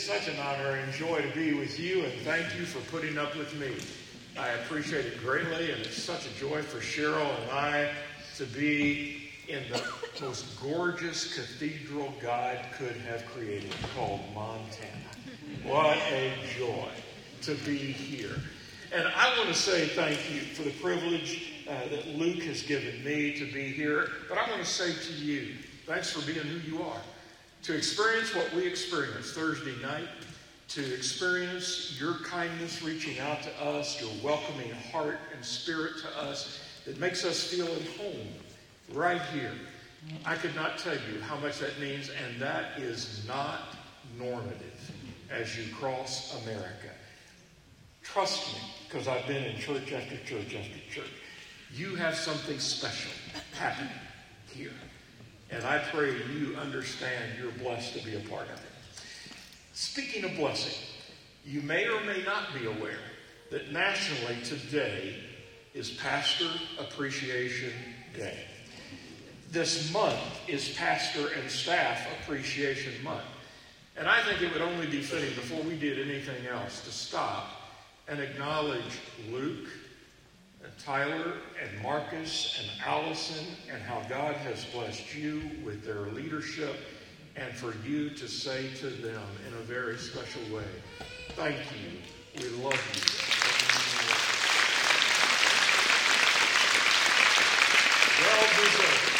[0.00, 3.18] is such an honor and joy to be with you, and thank you for putting
[3.18, 3.70] up with me.
[4.40, 7.92] I appreciate it greatly, and it's such a joy for Cheryl and I
[8.36, 9.82] to be in the
[10.22, 15.10] most gorgeous cathedral God could have created called Montana.
[15.64, 16.88] What a joy
[17.42, 18.40] to be here.
[18.92, 23.04] And I want to say thank you for the privilege uh, that Luke has given
[23.04, 24.08] me to be here.
[24.30, 27.00] But I want to say to you, thanks for being who you are.
[27.64, 30.08] To experience what we experienced Thursday night,
[30.68, 36.60] to experience your kindness reaching out to us, your welcoming heart and spirit to us
[36.86, 38.28] that makes us feel at home
[38.92, 39.52] right here.
[40.24, 43.76] I could not tell you how much that means, and that is not
[44.18, 44.90] normative
[45.30, 46.90] as you cross America.
[48.02, 51.10] Trust me, because I've been in church after church after church.
[51.72, 53.12] You have something special
[53.52, 53.92] happening
[54.52, 54.72] here.
[55.50, 59.34] And I pray you understand you're blessed to be a part of it.
[59.72, 60.78] Speaking of blessing,
[61.44, 62.98] you may or may not be aware
[63.50, 65.16] that nationally today
[65.74, 67.72] is Pastor Appreciation
[68.16, 68.44] Day.
[69.50, 73.24] This month is Pastor and Staff Appreciation Month.
[73.96, 77.50] And I think it would only be fitting before we did anything else to stop
[78.06, 79.68] and acknowledge Luke
[80.84, 86.74] Tyler and Marcus and Allison and how God has blessed you with their leadership
[87.36, 90.64] and for you to say to them in a very special way,
[91.30, 91.98] thank you.
[92.42, 93.00] We love you.
[98.24, 99.10] Well deserved.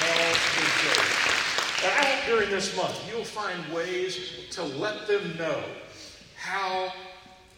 [0.00, 1.26] Well deserved.
[1.84, 5.62] And I hope during this month you'll find ways to let them know
[6.36, 6.92] how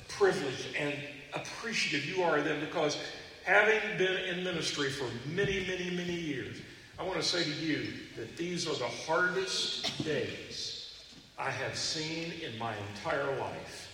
[0.09, 0.95] privileged and
[1.35, 2.99] appreciative you are of them because
[3.45, 6.59] having been in ministry for many, many, many years,
[6.99, 10.93] I want to say to you that these are the hardest days
[11.39, 13.89] I have seen in my entire life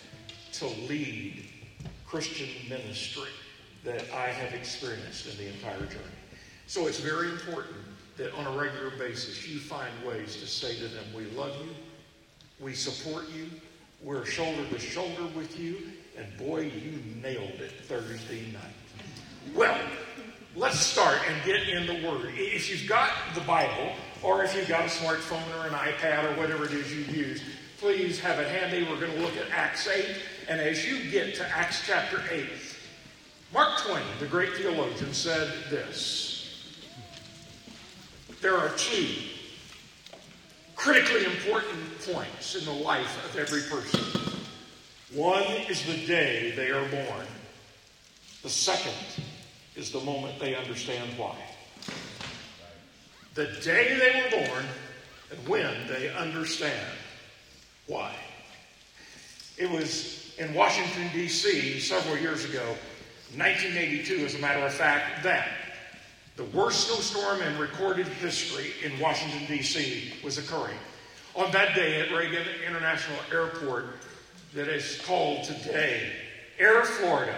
[0.54, 1.44] to lead
[2.06, 3.28] Christian ministry
[3.84, 6.18] that I have experienced in the entire journey.
[6.66, 7.76] So it's very important
[8.16, 11.74] that on a regular basis you find ways to say to them, We love you,
[12.60, 13.50] we support you,
[14.02, 15.76] we're shoulder to shoulder with you,
[16.16, 19.54] and boy, you nailed it Thursday night.
[19.54, 19.78] Well,
[20.56, 22.32] let's start and get in the Word.
[22.34, 23.92] If you've got the Bible,
[24.22, 27.42] or if you've got a smartphone or an iPad or whatever it is you use,
[27.78, 28.88] please have it handy.
[28.88, 30.16] We're going to look at Acts 8.
[30.48, 32.46] And as you get to Acts chapter 8,
[33.52, 36.74] Mark Twain, the great theologian, said this
[38.40, 39.06] There are two
[40.76, 44.23] critically important points in the life of every person.
[45.14, 47.26] One is the day they are born.
[48.42, 48.94] The second
[49.76, 51.36] is the moment they understand why.
[53.34, 54.64] The day they were born
[55.30, 56.88] and when they understand
[57.86, 58.12] why.
[59.56, 61.78] It was in Washington, D.C.
[61.78, 62.74] several years ago,
[63.36, 65.46] 1982, as a matter of fact, that
[66.34, 70.14] the worst snowstorm in recorded history in Washington, D.C.
[70.24, 70.76] was occurring.
[71.36, 73.86] On that day at Reagan International Airport,
[74.54, 76.12] that is called today
[76.58, 77.36] Air Florida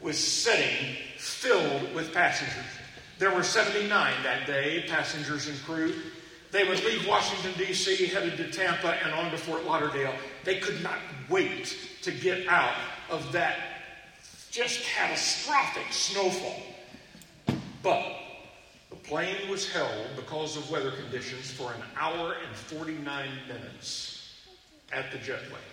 [0.00, 2.64] was sitting filled with passengers.
[3.18, 5.94] There were 79 that day, passengers and crew.
[6.52, 10.14] They would leave Washington, D.C., headed to Tampa and on to Fort Lauderdale.
[10.44, 12.74] They could not wait to get out
[13.10, 13.58] of that
[14.50, 16.62] just catastrophic snowfall.
[17.82, 18.04] But
[18.90, 24.34] the plane was held because of weather conditions for an hour and 49 minutes
[24.92, 25.71] at the jetway.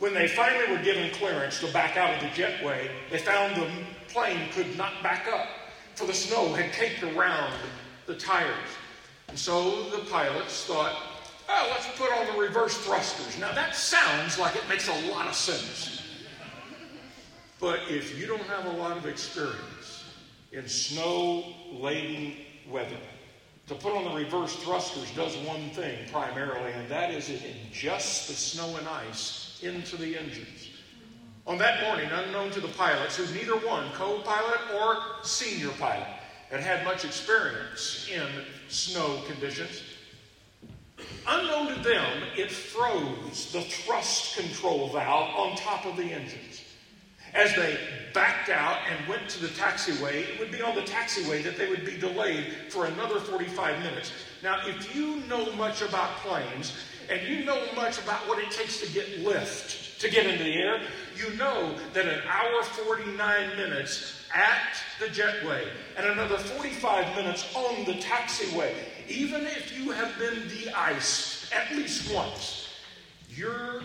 [0.00, 3.70] When they finally were given clearance to back out of the jetway, they found the
[4.08, 5.46] plane could not back up,
[5.94, 7.52] for the snow had caked around
[8.06, 8.70] the tires.
[9.28, 10.96] And so the pilots thought,
[11.50, 13.38] oh, let's put on the reverse thrusters.
[13.38, 16.02] Now that sounds like it makes a lot of sense.
[17.60, 20.04] But if you don't have a lot of experience
[20.50, 22.36] in snow laden
[22.70, 22.96] weather,
[23.66, 28.28] to put on the reverse thrusters does one thing primarily, and that is it ingests
[28.28, 30.68] the snow and ice into the engines.
[31.46, 36.06] On that morning, unknown to the pilots, who neither one, co pilot or senior pilot,
[36.50, 38.26] had had much experience in
[38.68, 39.82] snow conditions,
[41.26, 46.62] unknown to them, it froze the thrust control valve on top of the engines.
[47.32, 47.78] As they
[48.12, 51.68] backed out and went to the taxiway, it would be on the taxiway that they
[51.68, 54.12] would be delayed for another 45 minutes.
[54.42, 56.72] Now, if you know much about planes,
[57.10, 60.54] and you know much about what it takes to get lift, to get into the
[60.54, 60.80] air,
[61.16, 65.66] you know that an hour 49 minutes at the jetway
[65.96, 68.72] and another 45 minutes on the taxiway,
[69.08, 72.68] even if you have been de-iced at least once,
[73.28, 73.82] you're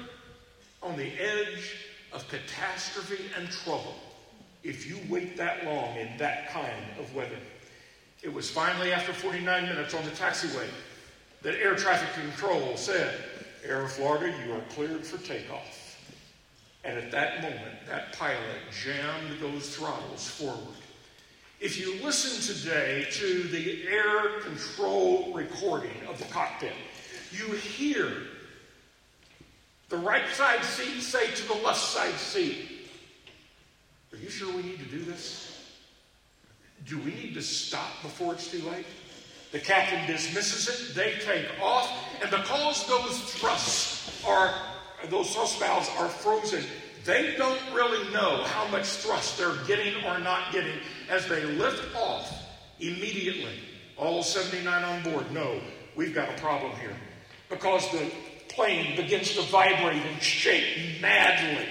[0.84, 1.76] on the edge
[2.14, 3.96] of catastrophe and trouble
[4.64, 7.40] if you wait that long in that kind of weather.
[8.22, 10.68] It was finally after 49 minutes on the taxiway
[11.46, 13.20] that air traffic control said,
[13.64, 16.02] Air Florida, you are cleared for takeoff.
[16.84, 18.40] And at that moment, that pilot
[18.72, 20.76] jammed those throttles forward.
[21.60, 26.74] If you listen today to the air control recording of the cockpit,
[27.32, 28.12] you hear
[29.90, 32.90] the right side seat say to the left side seat,
[34.12, 35.64] Are you sure we need to do this?
[36.88, 38.88] Do we need to stop before it's too late?
[39.56, 41.90] The captain dismisses it, they take off,
[42.22, 44.54] and because those thrusts are,
[45.08, 46.62] those thrust valves are frozen,
[47.06, 50.78] they don't really know how much thrust they're getting or not getting
[51.10, 52.30] as they lift off
[52.82, 53.58] immediately.
[53.96, 55.62] All 79 on board know
[55.96, 56.98] we've got a problem here
[57.48, 58.12] because the
[58.50, 61.66] plane begins to vibrate and shake madly.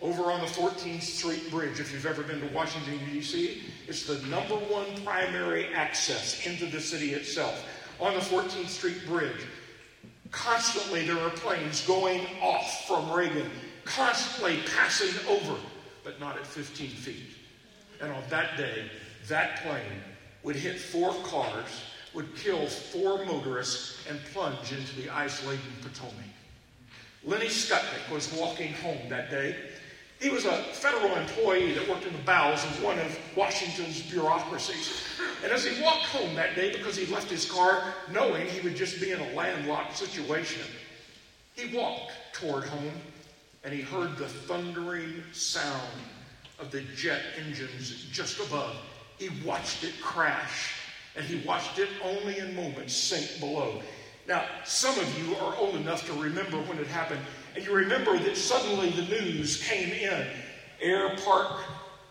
[0.00, 4.18] Over on the 14th Street Bridge, if you've ever been to Washington, D.C., it's the
[4.26, 7.64] number one primary access into the city itself.
[7.98, 9.46] On the 14th Street Bridge,
[10.30, 13.50] constantly there are planes going off from Reagan,
[13.84, 15.58] constantly passing over,
[16.04, 17.30] but not at 15 feet.
[18.02, 18.90] And on that day,
[19.28, 20.02] that plane
[20.42, 21.82] would hit four cars
[22.16, 26.14] would kill four motorists and plunge into the ice laden Potomac.
[27.22, 29.54] Lenny Skutnik was walking home that day.
[30.20, 35.02] He was a federal employee that worked in the bowels of one of Washington's bureaucracies.
[35.44, 38.76] And as he walked home that day, because he left his car knowing he would
[38.76, 40.62] just be in a landlocked situation,
[41.54, 42.92] he walked toward home
[43.62, 46.00] and he heard the thundering sound
[46.58, 48.76] of the jet engines just above.
[49.18, 50.74] He watched it crash
[51.16, 53.82] and he watched it only in moments sink below.
[54.26, 57.20] Now, some of you are old enough to remember when it happened,
[57.56, 60.26] and you remember that suddenly the news came in.
[60.80, 61.62] Air Park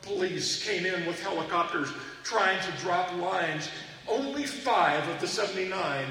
[0.01, 1.89] police came in with helicopters
[2.23, 3.69] trying to drop lines.
[4.07, 6.05] Only five of the 79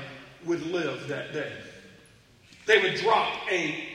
[0.44, 1.52] would live that day.
[2.66, 3.88] They would drop a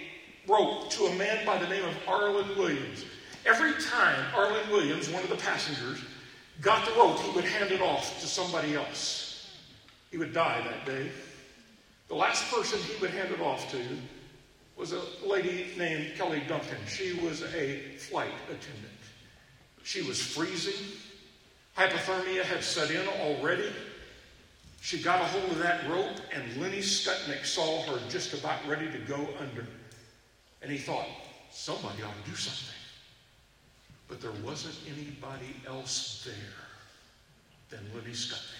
[0.45, 3.05] rope to a man by the name of Arland Williams.
[3.45, 5.99] Every time Arland Williams, one of the passengers,
[6.59, 9.55] got the rope, he would hand it off to somebody else.
[10.11, 11.09] He would die that day.
[12.09, 13.77] The last person he would hand it off to
[14.79, 16.77] was a lady named Kelly Duncan.
[16.87, 18.93] She was a flight attendant.
[19.83, 20.85] She was freezing.
[21.77, 23.69] Hypothermia had set in already.
[24.79, 28.89] She got a hold of that rope, and Lenny Skutnik saw her just about ready
[28.89, 29.67] to go under.
[30.61, 31.07] And he thought,
[31.51, 32.75] somebody ought to do something.
[34.07, 36.35] But there wasn't anybody else there
[37.69, 38.55] than Lenny Skutnik.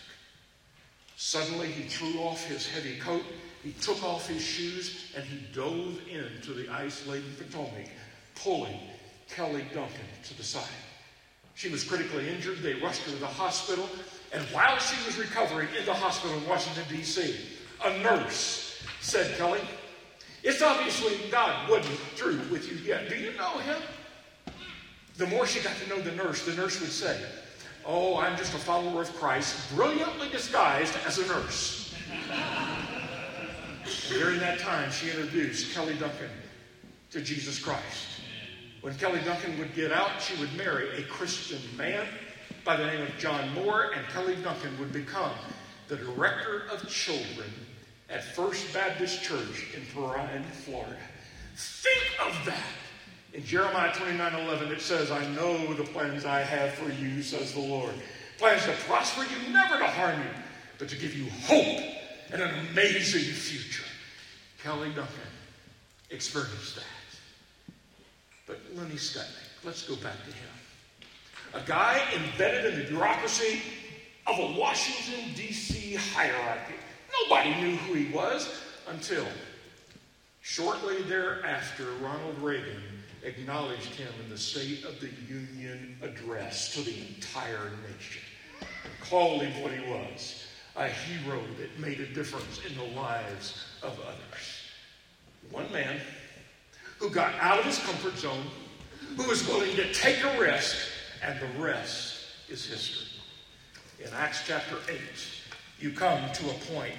[1.15, 3.24] Suddenly, he threw off his heavy coat,
[3.63, 7.89] he took off his shoes, and he dove into the ice laden Potomac,
[8.35, 8.79] pulling
[9.29, 10.63] Kelly Duncan to the side.
[11.56, 12.59] She was critically injured.
[12.59, 13.89] They rushed her to the hospital.
[14.31, 17.35] And while she was recovering in the hospital in Washington, D.C.,
[17.83, 19.59] a nurse said, Kelly,
[20.44, 23.09] it's obviously God wasn't through with you yet.
[23.09, 23.81] Do you know him?
[25.19, 27.21] the more she got to know the nurse, the nurse would say,
[27.85, 31.94] Oh, I'm just a follower of Christ, brilliantly disguised as a nurse.
[34.09, 36.29] During that time, she introduced Kelly Duncan
[37.11, 38.07] to Jesus Christ.
[38.81, 42.07] When Kelly Duncan would get out, she would marry a Christian man
[42.63, 45.31] by the name of John Moore, and Kelly Duncan would become
[45.88, 47.50] the director of children
[48.10, 50.98] at First Baptist Church in Perrine, Florida.
[51.55, 52.63] Think of that.
[53.34, 57.53] In Jeremiah 29 11, it says, I know the plans I have for you, says
[57.53, 57.93] the Lord.
[58.38, 60.43] Plans to prosper you, never to harm you,
[60.79, 61.84] but to give you hope
[62.31, 63.88] and an amazing future.
[64.63, 65.13] Kelly Duncan
[66.10, 66.84] experienced that.
[68.46, 70.50] But Lenny Skutnik, let's go back to him.
[71.54, 73.62] A guy embedded in the bureaucracy
[74.28, 75.96] of a Washington, D.C.
[75.96, 76.75] hierarchy.
[77.24, 78.50] Nobody knew who he was
[78.88, 79.25] until
[80.42, 82.84] shortly thereafter, Ronald Reagan
[83.24, 88.22] acknowledged him in the State of the Union address to the entire nation,
[89.01, 94.00] called him what he was a hero that made a difference in the lives of
[94.01, 94.63] others.
[95.51, 96.00] One man
[96.98, 98.45] who got out of his comfort zone,
[99.17, 100.75] who was willing to take a risk,
[101.24, 102.17] and the rest
[102.50, 103.07] is history.
[104.03, 105.00] In Acts chapter 8,
[105.79, 106.95] you come to a point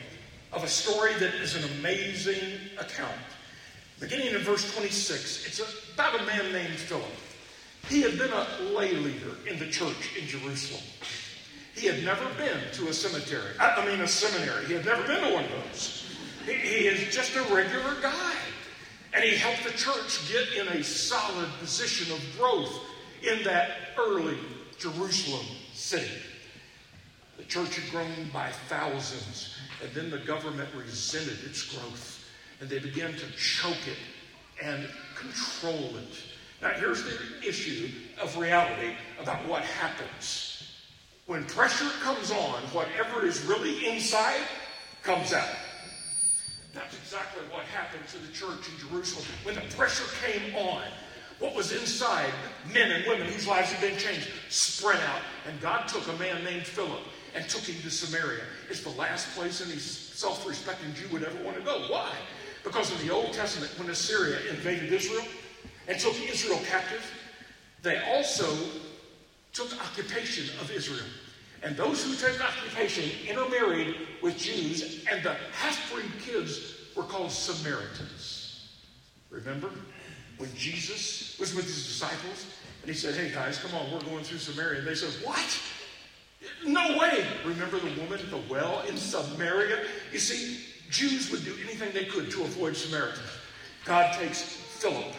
[0.52, 3.16] of a story that is an amazing account
[4.00, 5.60] Beginning in verse 26, it's
[5.92, 7.04] about a man named Philip.
[7.90, 10.82] He had been a lay leader in the church in Jerusalem.
[11.76, 13.52] He had never been to a cemetery.
[13.60, 14.64] I mean, a seminary.
[14.64, 15.99] He had never been to one of those.
[16.44, 18.34] He, he is just a regular guy.
[19.12, 22.72] And he helped the church get in a solid position of growth
[23.22, 24.38] in that early
[24.78, 26.10] Jerusalem city.
[27.36, 32.24] The church had grown by thousands, and then the government resented its growth,
[32.60, 33.98] and they began to choke it
[34.62, 36.22] and control it.
[36.62, 37.88] Now, here's the issue
[38.22, 40.70] of reality about what happens.
[41.26, 44.42] When pressure comes on, whatever is really inside
[45.02, 45.48] comes out.
[46.72, 49.26] That's exactly what happened to the church in Jerusalem.
[49.42, 50.82] When the pressure came on,
[51.40, 52.30] what was inside,
[52.72, 55.22] men and women whose lives had been changed, spread out.
[55.48, 57.00] And God took a man named Philip
[57.34, 58.42] and took him to Samaria.
[58.68, 61.86] It's the last place any self respecting Jew would ever want to go.
[61.88, 62.12] Why?
[62.62, 65.24] Because in the Old Testament, when Assyria invaded Israel
[65.88, 67.04] and took Israel captive,
[67.82, 68.46] they also
[69.52, 71.06] took occupation of Israel.
[71.62, 77.30] And those who took occupation intermarried with Jews, and the half breed kids were called
[77.30, 78.68] Samaritans.
[79.30, 79.70] Remember?
[80.38, 82.46] When Jesus was with his disciples,
[82.82, 84.78] and he said, Hey guys, come on, we're going through Samaria.
[84.78, 85.60] And they said, What?
[86.64, 87.26] No way.
[87.44, 89.84] Remember the woman at the well in Samaria?
[90.12, 93.20] You see, Jews would do anything they could to avoid Samaritans.
[93.84, 95.14] God takes Philip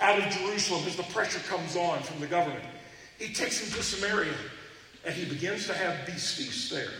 [0.00, 2.64] out of Jerusalem as the pressure comes on from the government.
[3.18, 4.32] He takes him to Samaria
[5.04, 6.90] and he begins to have beast feasts there.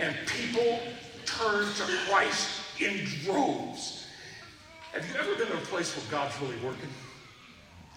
[0.00, 0.80] And people
[1.24, 4.06] turn to Christ in droves.
[4.92, 6.88] Have you ever been in a place where God's really working?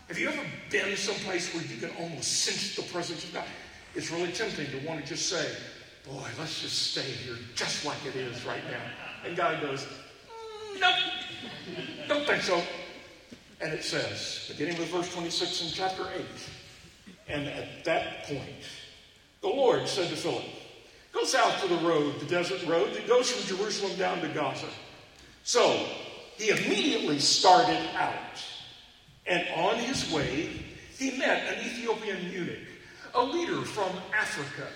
[0.08, 3.46] Have you ever been someplace where you can almost sense the presence of God?
[3.96, 5.48] It's really tempting to want to just say,
[6.08, 8.82] Boy, let's just stay here just like it is right now.
[9.26, 10.96] And God goes, mm, Nope,
[12.08, 12.62] don't think so.
[13.62, 16.26] And it says, beginning with verse 26 in chapter 8,
[17.28, 18.64] and at that point,
[19.42, 20.44] the Lord said to Philip,
[21.12, 24.68] Go south to the road, the desert road that goes from Jerusalem down to Gaza.
[25.44, 25.88] So
[26.38, 28.16] he immediately started out.
[29.26, 30.50] And on his way,
[30.98, 32.68] he met an Ethiopian eunuch,
[33.14, 34.68] a leader from Africa.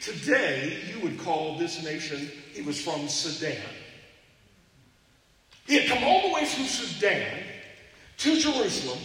[0.00, 3.62] Today, you would call this nation, he was from Sudan.
[5.66, 7.42] He had come all the way from Sudan
[8.18, 8.98] to Jerusalem,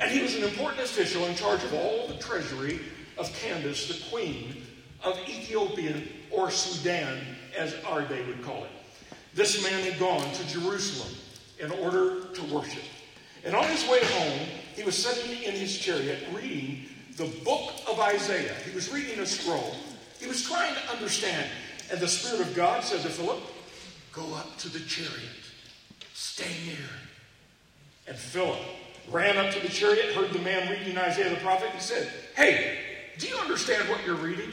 [0.00, 2.80] and he was an important official in charge of all the treasury
[3.18, 4.62] of Candace, the queen
[5.04, 7.18] of Ethiopia or Sudan,
[7.56, 8.70] as our day would call it.
[9.34, 11.14] This man had gone to Jerusalem
[11.58, 12.82] in order to worship.
[13.44, 17.98] And on his way home, he was sitting in his chariot reading the book of
[18.00, 18.54] Isaiah.
[18.68, 19.74] He was reading a scroll.
[20.20, 21.48] He was trying to understand.
[21.90, 23.40] And the Spirit of God said to Philip,
[24.12, 25.12] Go up to the chariot,
[26.12, 26.88] stay near.
[28.06, 28.58] And Philip
[29.10, 32.87] ran up to the chariot, heard the man reading Isaiah the prophet, and said, Hey,
[33.18, 34.50] do you understand what you're reading?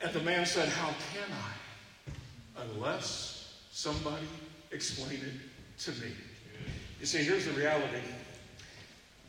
[0.00, 2.62] And the man said, How can I?
[2.62, 4.26] Unless somebody
[4.72, 6.12] explain it to me.
[7.00, 8.02] You see, here's the reality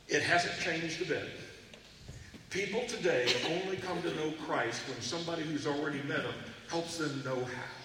[0.08, 1.28] it hasn't changed a bit.
[2.50, 6.34] People today only come to know Christ when somebody who's already met him
[6.70, 7.78] helps them know how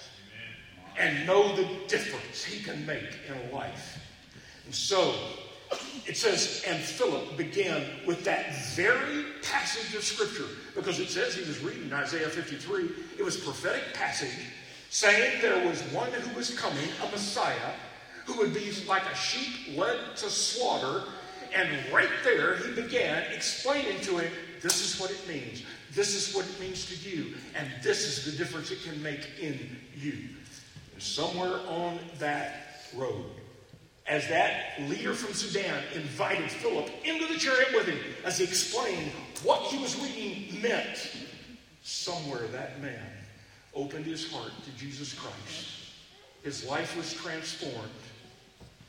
[0.98, 3.98] and know the difference he can make in life.
[4.66, 5.14] And so,
[6.06, 11.42] it says, and Philip began with that very passage of Scripture because it says he
[11.42, 12.90] was reading Isaiah 53.
[13.18, 14.30] It was prophetic passage
[14.92, 17.72] saying there was one who was coming, a Messiah,
[18.26, 21.04] who would be like a sheep led to slaughter.
[21.54, 25.62] And right there, he began explaining to him this is what it means.
[25.92, 27.34] This is what it means to you.
[27.54, 30.18] And this is the difference it can make in you.
[30.92, 33.24] And somewhere on that road,
[34.06, 39.12] as that leader from Sudan invited Philip into the chariot with him as he explained
[39.42, 41.16] what he was reading meant,
[41.82, 43.06] somewhere that man
[43.74, 45.68] opened his heart to Jesus Christ.
[46.42, 47.76] His life was transformed,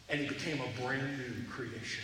[0.10, 2.04] and he became a brand new creation.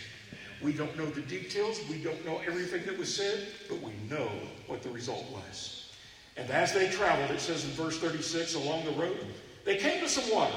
[0.62, 4.30] We don't know the details, we don't know everything that was said, but we know
[4.66, 5.90] what the result was.
[6.36, 9.26] And as they traveled, it says in verse 36 along the road,
[9.64, 10.56] they came to some water.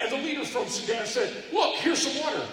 [0.00, 2.46] And the leader from Sudan said, Look, here's some water.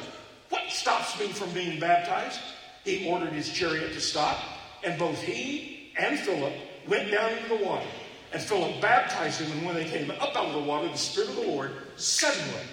[0.50, 2.40] What stops me from being baptized?
[2.84, 4.40] He ordered his chariot to stop,
[4.84, 6.54] and both he and Philip
[6.88, 7.88] went down into the water.
[8.32, 11.30] And Philip baptized him, and when they came up out of the water, the Spirit
[11.30, 12.66] of the Lord suddenly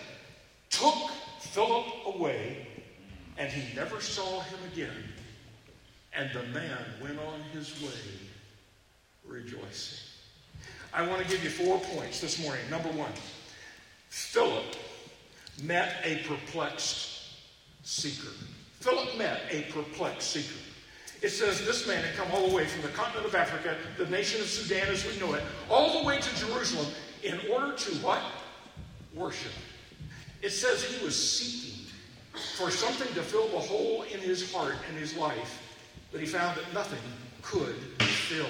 [0.70, 1.10] took
[1.40, 2.66] Philip away,
[3.38, 5.04] and he never saw him again.
[6.14, 7.88] And the man went on his way
[9.26, 9.98] rejoicing.
[10.92, 12.62] I want to give you four points this morning.
[12.70, 13.12] Number one,
[14.12, 14.76] Philip
[15.62, 17.30] met a perplexed
[17.82, 18.28] seeker.
[18.80, 20.60] Philip met a perplexed seeker.
[21.22, 24.04] It says this man had come all the way from the continent of Africa, the
[24.10, 26.88] nation of Sudan as we know it, all the way to Jerusalem
[27.22, 28.20] in order to what?
[29.14, 29.52] Worship.
[30.42, 31.86] It says he was seeking
[32.58, 35.62] for something to fill the hole in his heart and his life
[36.12, 37.00] that he found that nothing
[37.40, 38.46] could fill.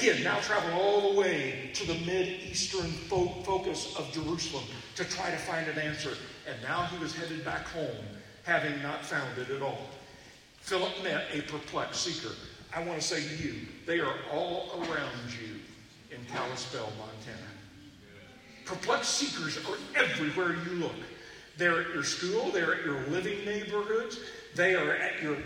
[0.00, 4.64] He had now traveled all the way to the mid-eastern fo- focus of Jerusalem
[4.96, 6.16] to try to find an answer.
[6.48, 8.04] And now he was headed back home,
[8.44, 9.90] having not found it at all.
[10.60, 12.34] Philip met a perplexed seeker.
[12.74, 15.60] I want to say to you, they are all around you
[16.10, 17.50] in Kalispell, Montana.
[18.64, 20.96] Perplexed seekers are everywhere you look.
[21.58, 24.18] They're at your school, they're at your living neighborhoods,
[24.54, 25.36] they are at your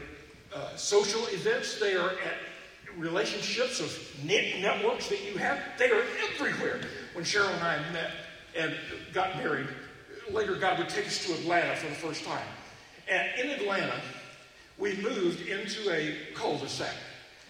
[0.54, 2.53] uh, social events, they are at
[2.98, 5.58] relationships of net networks that you have.
[5.78, 6.80] They are everywhere.
[7.14, 8.10] When Cheryl and I met
[8.56, 8.74] and
[9.12, 9.68] got married,
[10.30, 12.46] later God would take us to Atlanta for the first time.
[13.08, 14.00] And in Atlanta,
[14.78, 16.94] we moved into a cul-de-sac.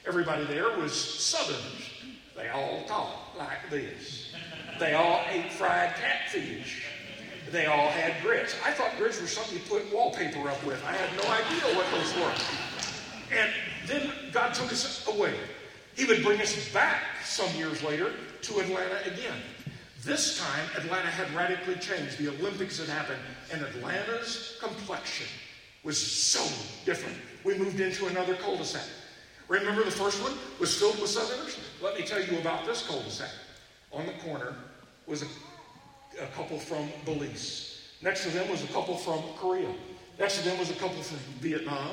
[0.06, 1.90] Everybody there was Southerners.
[2.36, 4.34] They all talked like this.
[4.78, 6.84] They all ate fried catfish.
[7.50, 8.56] They all had grits.
[8.64, 10.84] I thought grits were something you put wallpaper up with.
[10.84, 12.34] I had no idea what those were.
[13.38, 13.52] And
[13.86, 15.34] then God took us away.
[15.94, 18.12] He would bring us back some years later
[18.42, 19.40] to Atlanta again.
[20.02, 22.18] This time, Atlanta had radically changed.
[22.18, 23.20] The Olympics had happened,
[23.52, 25.26] and Atlanta's complexion
[25.82, 26.44] was so
[26.84, 27.16] different.
[27.42, 28.82] We moved into another cul de sac.
[29.48, 31.58] Remember the first one was filled with Southerners?
[31.82, 33.30] Let me tell you about this cul de sac.
[33.92, 34.54] On the corner
[35.06, 35.26] was a,
[36.22, 37.82] a couple from Belize.
[38.02, 39.72] Next to them was a couple from Korea.
[40.18, 41.92] Next to them was a couple from Vietnam.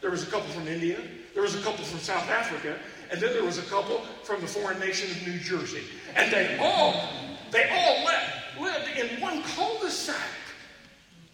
[0.00, 1.00] There was a couple from India.
[1.34, 2.78] There was a couple from South Africa.
[3.10, 5.82] And then there was a couple from the foreign nation of New Jersey.
[6.16, 7.08] And they all,
[7.50, 10.16] they all lived, lived in one cul-de-sac.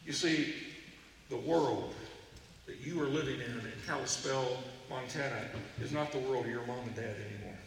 [0.05, 0.55] You see,
[1.29, 1.95] the world
[2.67, 4.59] that you are living in in Kalispell,
[4.91, 5.49] Montana,
[5.81, 7.59] is not the world of your mom and dad anymore.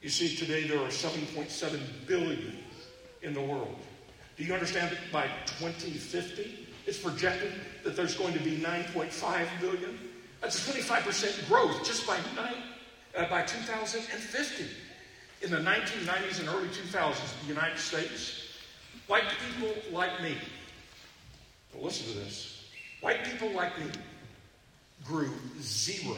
[0.00, 2.58] You see, today there are 7.7 billion
[3.22, 3.76] in the world.
[4.36, 9.98] Do you understand that by 2050, it's projected that there's going to be 9.5 billion?
[10.40, 12.18] That's a 25% growth just by,
[13.16, 14.64] uh, by 2050.
[15.42, 18.42] In the 1990s and early 2000s in the United States,
[19.06, 20.36] white people like me,
[21.72, 22.64] but listen to this,
[23.00, 23.86] white people like me
[25.04, 26.16] grew 0%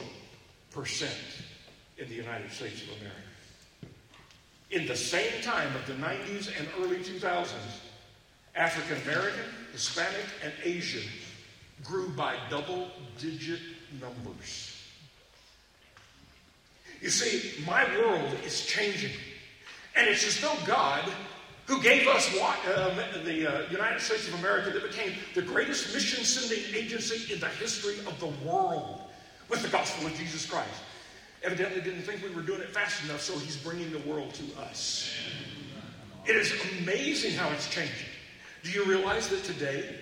[1.99, 3.19] in the United States of America.
[4.71, 7.49] In the same time of the 90s and early 2000s,
[8.55, 11.09] African American, Hispanic, and Asian
[11.85, 12.89] grew by double
[13.19, 13.61] digit
[14.01, 14.75] numbers.
[17.01, 19.13] You see, my world is changing.
[19.97, 21.05] And it's as though God,
[21.67, 26.25] who gave us uh, the uh, United States of America, that became the greatest mission
[26.25, 29.03] sending agency in the history of the world
[29.49, 30.69] with the gospel of Jesus Christ,
[31.43, 34.61] evidently didn't think we were doing it fast enough, so he's bringing the world to
[34.63, 35.11] us.
[36.27, 37.95] It is amazing how it's changing.
[38.63, 39.99] Do you realize that today,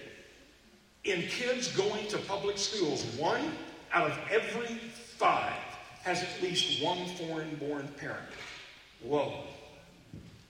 [1.05, 3.53] in kids going to public schools, one
[3.97, 4.77] out of every
[5.17, 5.55] five
[6.03, 8.29] has at least one foreign born parent.
[9.03, 9.45] Whoa.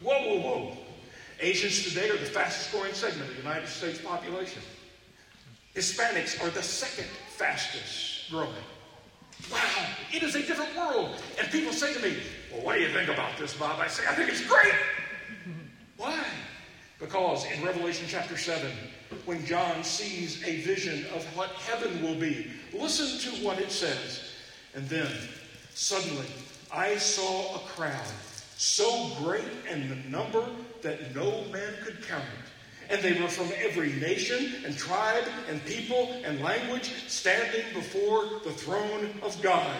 [0.02, 0.76] Whoa, whoa, whoa.
[1.40, 4.62] Asians today are the fastest growing segment of the United States population.
[5.76, 8.50] Hispanics are the second fastest growing.
[9.52, 11.14] Wow, it is a different world.
[11.38, 12.16] And people say to me,
[12.52, 13.78] Well, what do you think about this, Bob?
[13.78, 14.72] I say, I think it's great.
[15.98, 16.24] Why?
[16.98, 18.70] Because in Revelation chapter 7,
[19.26, 24.22] when John sees a vision of what heaven will be, listen to what it says.
[24.74, 25.10] And then,
[25.74, 26.26] suddenly,
[26.72, 28.06] I saw a crowd
[28.56, 30.46] so great in the number
[30.82, 32.92] that no man could count it.
[32.92, 38.52] And they were from every nation and tribe and people and language standing before the
[38.52, 39.76] throne of God,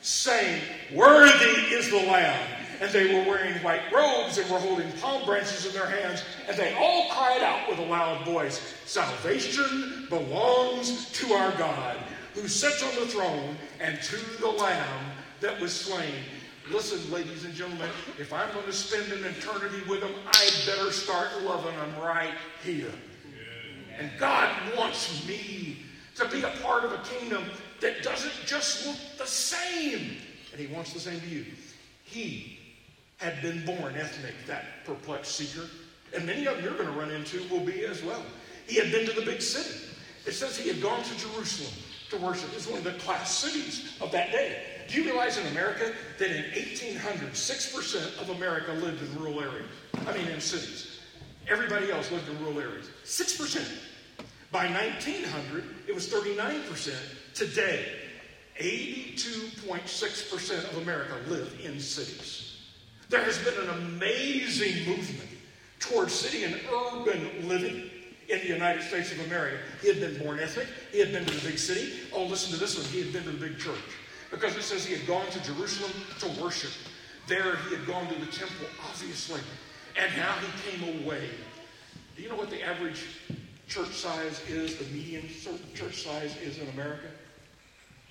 [0.00, 0.62] saying,
[0.94, 5.66] Worthy is the Lamb and they were wearing white robes and were holding palm branches
[5.66, 11.32] in their hands, and they all cried out with a loud voice Salvation belongs to
[11.32, 11.96] our God,
[12.34, 16.14] who sits on the throne, and to the Lamb that was slain.
[16.70, 20.90] Listen, ladies and gentlemen, if I'm going to spend an eternity with them, I better
[20.90, 22.34] start loving them right
[22.64, 22.92] here.
[23.98, 25.78] And God wants me
[26.16, 27.44] to be a part of a kingdom
[27.80, 30.16] that doesn't just look the same.
[30.52, 31.44] And He wants the same to you.
[32.02, 32.55] He
[33.18, 35.66] had been born ethnic, that perplexed seeker.
[36.14, 38.22] And many of them you're going to run into will be as well.
[38.66, 39.86] He had been to the big city.
[40.26, 41.72] It says he had gone to Jerusalem
[42.10, 42.50] to worship.
[42.54, 44.62] It's one of the class cities of that day.
[44.88, 49.66] Do you realize in America that in 1800, 6% of America lived in rural areas?
[50.06, 51.00] I mean, in cities.
[51.48, 52.90] Everybody else lived in rural areas.
[53.04, 53.66] 6%.
[54.52, 56.94] By 1900, it was 39%.
[57.34, 57.86] Today,
[58.60, 62.45] 82.6% of America live in cities.
[63.08, 65.30] There has been an amazing movement
[65.78, 67.90] towards city and urban living
[68.28, 69.58] in the United States of America.
[69.80, 70.66] He had been born ethnic.
[70.90, 71.92] He had been to the big city.
[72.12, 72.86] Oh, listen to this one.
[72.86, 73.78] He had been to the big church.
[74.30, 76.72] Because it says he had gone to Jerusalem to worship.
[77.28, 79.40] There he had gone to the temple, obviously.
[79.96, 81.28] And now he came away.
[82.16, 83.04] Do you know what the average
[83.68, 85.28] church size is, the median
[85.74, 87.06] church size is in America?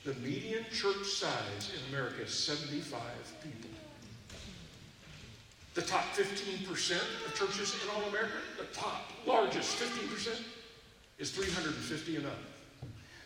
[0.05, 3.01] The median church size in America is 75
[3.43, 3.75] people.
[5.76, 6.92] The top 15%
[7.26, 10.42] of churches in all America, the top largest 15%,
[11.20, 12.32] is 350 and up.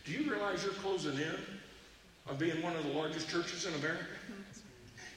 [0.03, 1.35] Do you realize you're closing in
[2.27, 4.03] on being one of the largest churches in America?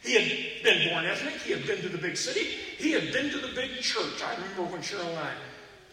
[0.02, 1.34] He had been born ethnic.
[1.34, 2.44] He had been to the big city.
[2.76, 4.22] He had been to the big church.
[4.22, 5.32] I remember when Cheryl and I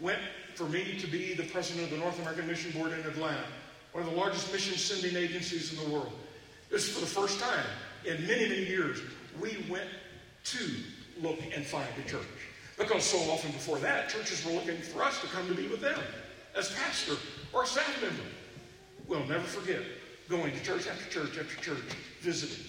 [0.01, 0.19] went
[0.55, 3.45] for me to be the president of the North American Mission Board in Atlanta,
[3.93, 6.11] one of the largest mission sending agencies in the world.
[6.69, 7.65] This is for the first time
[8.03, 8.99] in many, many years.
[9.39, 9.87] We went
[10.45, 10.69] to
[11.21, 12.23] look and find a church.
[12.77, 15.81] Because so often before that, churches were looking for us to come to be with
[15.81, 15.99] them
[16.57, 17.15] as pastor
[17.53, 18.23] or staff member.
[19.07, 19.81] We'll never forget
[20.29, 21.83] going to church after church after church,
[22.21, 22.65] visiting.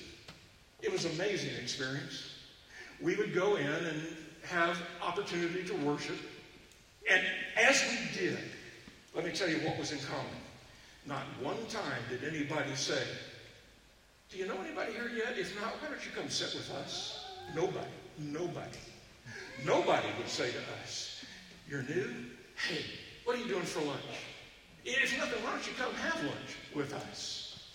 [0.82, 2.34] It was an amazing experience.
[3.00, 4.02] We would go in and
[4.44, 6.16] have opportunity to worship.
[7.10, 7.22] And
[7.56, 8.38] as we did,
[9.14, 10.26] let me tell you what was in common.
[11.06, 13.02] Not one time did anybody say,
[14.30, 15.38] Do you know anybody here yet?
[15.38, 17.26] If not, why don't you come sit with us?
[17.54, 17.86] Nobody.
[18.18, 18.78] Nobody.
[19.64, 21.24] Nobody would say to us,
[21.68, 22.10] You're new?
[22.68, 22.84] Hey,
[23.24, 24.00] what are you doing for lunch?
[24.84, 27.70] If nothing, why don't you come have lunch with us?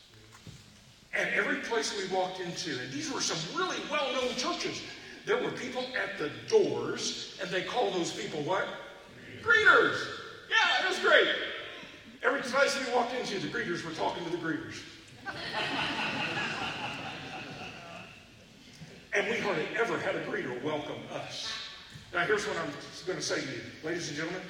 [1.14, 4.82] And every place we walked into, and these were some really well known churches,
[5.26, 8.68] there were people at the doors, and they call those people what?
[9.42, 9.98] Greeters.
[10.50, 11.30] Yeah, it was great.
[12.24, 14.82] Every place we walked into, the greeters were talking to the greeters.
[19.16, 21.50] and we hardly ever had a greeter welcome us.
[22.14, 22.70] Now, here's what I'm
[23.06, 24.42] going to say to you, ladies and gentlemen.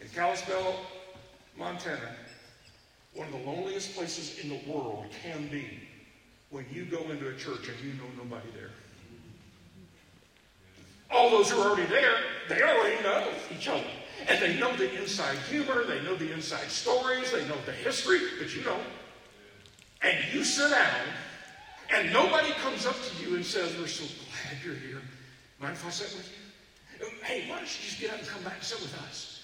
[0.00, 0.80] In Kalispell,
[1.56, 2.16] Montana,
[3.14, 5.80] one of the loneliest places in the world can be
[6.50, 8.70] when you go into a church and you know nobody there.
[11.10, 12.16] All those who are already there,
[12.48, 13.84] they already know each other.
[14.28, 18.20] And they know the inside humor, they know the inside stories, they know the history,
[18.38, 18.82] but you don't.
[20.02, 21.06] And you sit down,
[21.94, 25.02] and nobody comes up to you and says, We're so glad you're here.
[25.60, 27.06] Mind if I sit with you?
[27.24, 29.42] Hey, why don't you just get up and come back and sit with us?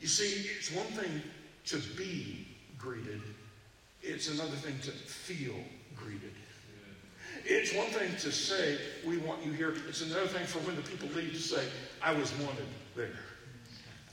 [0.00, 1.22] You see, it's one thing
[1.66, 2.46] to be
[2.78, 3.20] greeted,
[4.02, 5.54] it's another thing to feel
[5.96, 6.32] greeted.
[7.44, 9.74] It's one thing to say, we want you here.
[9.88, 11.64] It's another thing for when the people leave to say,
[12.02, 13.10] I was wanted there.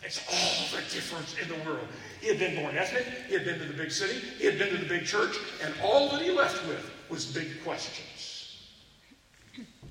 [0.04, 1.88] It's all the difference in the world.
[2.22, 4.70] He had been born ethnic, he had been to the big city, he had been
[4.70, 8.58] to the big church, and all that he left with was big questions.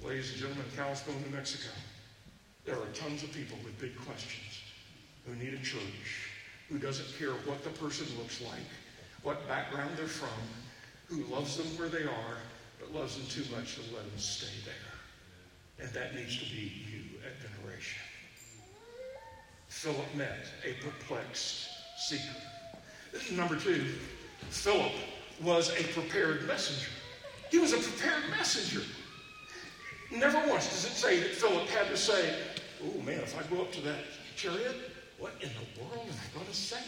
[0.05, 1.71] Ladies and gentlemen, Kalispell, New Mexico,
[2.65, 4.61] there are tons of people with big questions
[5.25, 6.31] who need a church,
[6.69, 8.67] who doesn't care what the person looks like,
[9.23, 10.29] what background they're from,
[11.07, 12.39] who loves them where they are,
[12.81, 15.87] but loves them too much to let them stay there.
[15.87, 18.03] And that needs to be you at Veneration.
[19.69, 22.35] Philip met a perplexed seeker.
[23.31, 23.85] Number two,
[24.51, 24.91] Philip
[25.41, 26.91] was a prepared messenger.
[27.53, 28.81] He was a prepared messenger.
[30.11, 32.35] Never once does it say that Philip had to say,
[32.83, 33.99] Oh man, if I go up to that
[34.37, 34.75] chariot,
[35.19, 36.81] what in the world am I going to say?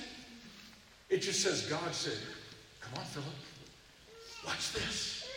[1.10, 2.16] It just says, God said,
[2.80, 3.28] Come on, Philip,
[4.46, 5.28] watch this.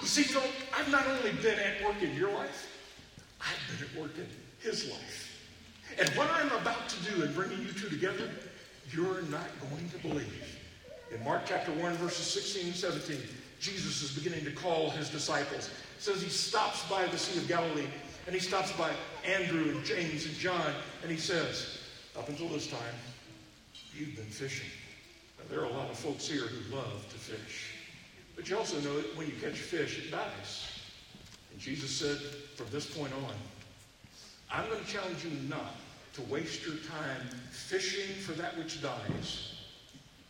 [0.00, 2.66] You see, Philip, I've not only been at work in your life,
[3.42, 4.26] I've been at work in
[4.66, 5.38] his life.
[5.98, 8.30] And what I'm about to do in bringing you two together,
[8.90, 10.58] you're not going to believe.
[11.14, 13.18] In Mark chapter 1, verses 16 and 17,
[13.60, 15.68] Jesus is beginning to call his disciples.
[15.68, 17.86] It says he stops by the Sea of Galilee
[18.26, 18.90] and he stops by
[19.24, 21.78] Andrew and James and John and he says,
[22.18, 22.94] Up until this time,
[23.94, 24.68] you've been fishing.
[25.38, 27.70] Now, there are a lot of folks here who love to fish.
[28.34, 30.68] But you also know that when you catch fish, it dies.
[31.52, 32.18] And Jesus said,
[32.54, 33.34] from this point on,
[34.50, 35.76] I'm going to challenge you not
[36.14, 39.54] to waste your time fishing for that which dies,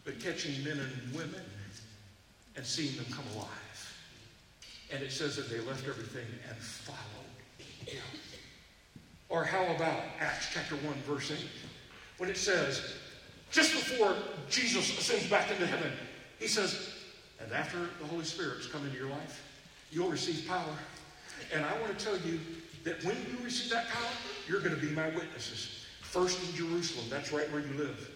[0.05, 1.43] but catching men and women
[2.57, 3.49] and seeing them come alive.
[4.93, 6.99] And it says that they left everything and followed
[7.87, 8.03] him.
[9.29, 11.39] Or how about Acts chapter 1, verse 8,
[12.19, 12.95] when it says,
[13.51, 14.17] just before
[14.49, 15.93] Jesus ascends back into heaven,
[16.39, 16.91] he says,
[17.43, 19.45] and after the Holy Spirit's come into your life,
[19.91, 20.75] you'll receive power.
[21.53, 22.39] And I want to tell you
[22.85, 24.11] that when you receive that power,
[24.49, 25.85] you're going to be my witnesses.
[26.03, 28.11] First in Jerusalem, that's right where you live.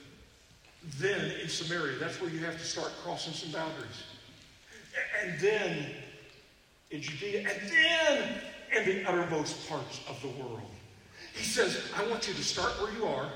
[0.99, 4.05] Then in Samaria, that's where you have to start crossing some boundaries.
[5.23, 5.87] And then
[6.91, 8.41] in Judea, and then
[8.77, 10.61] in the uttermost parts of the world.
[11.35, 13.31] He says, I want you to start where you are,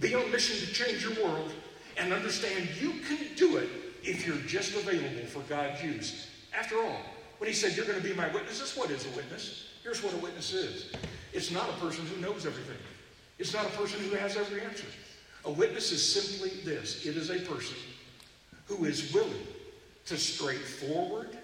[0.00, 1.52] be on mission to change your world,
[1.96, 3.68] and understand you can do it
[4.02, 6.28] if you're just available for God's use.
[6.56, 6.98] After all,
[7.38, 9.68] when he said, You're going to be my witnesses, what is a witness?
[9.82, 10.92] Here's what a witness is
[11.32, 12.76] it's not a person who knows everything,
[13.38, 14.86] it's not a person who has every answer.
[15.44, 17.76] A witness is simply this it is a person
[18.66, 19.46] who is willing
[20.06, 21.36] to straightforward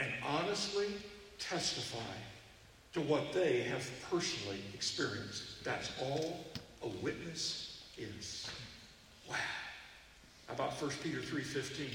[0.00, 0.88] and honestly
[1.38, 2.14] testify
[2.92, 5.64] to what they have personally experienced.
[5.64, 6.44] That's all
[6.82, 8.48] a witness is.
[9.28, 9.36] Wow.
[10.46, 11.86] How about 1 Peter 3.15?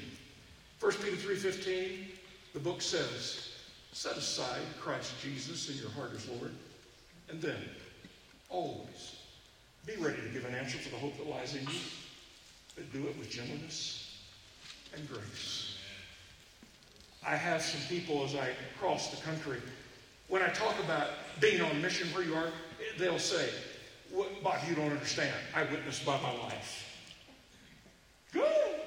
[0.79, 2.07] 1 Peter 3.15,
[2.53, 3.49] the book says,
[3.91, 6.53] set aside Christ Jesus in your heart as Lord,
[7.29, 7.57] and then
[8.49, 9.17] always
[9.85, 11.79] be ready to give an answer for the hope that lies in you,
[12.75, 14.08] but do it with gentleness
[14.95, 15.77] and grace.
[17.25, 18.49] I have some people as I
[18.79, 19.59] cross the country,
[20.27, 22.49] when I talk about being on mission where you are,
[22.97, 23.49] they'll say,
[24.43, 25.33] Bob, you don't understand.
[25.55, 26.85] I witnessed by my life.
[28.31, 28.79] Good.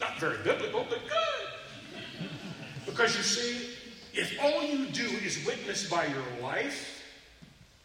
[0.00, 2.30] Not very biblical, but good.
[2.84, 3.74] Because you see,
[4.12, 7.02] if all you do is witness by your life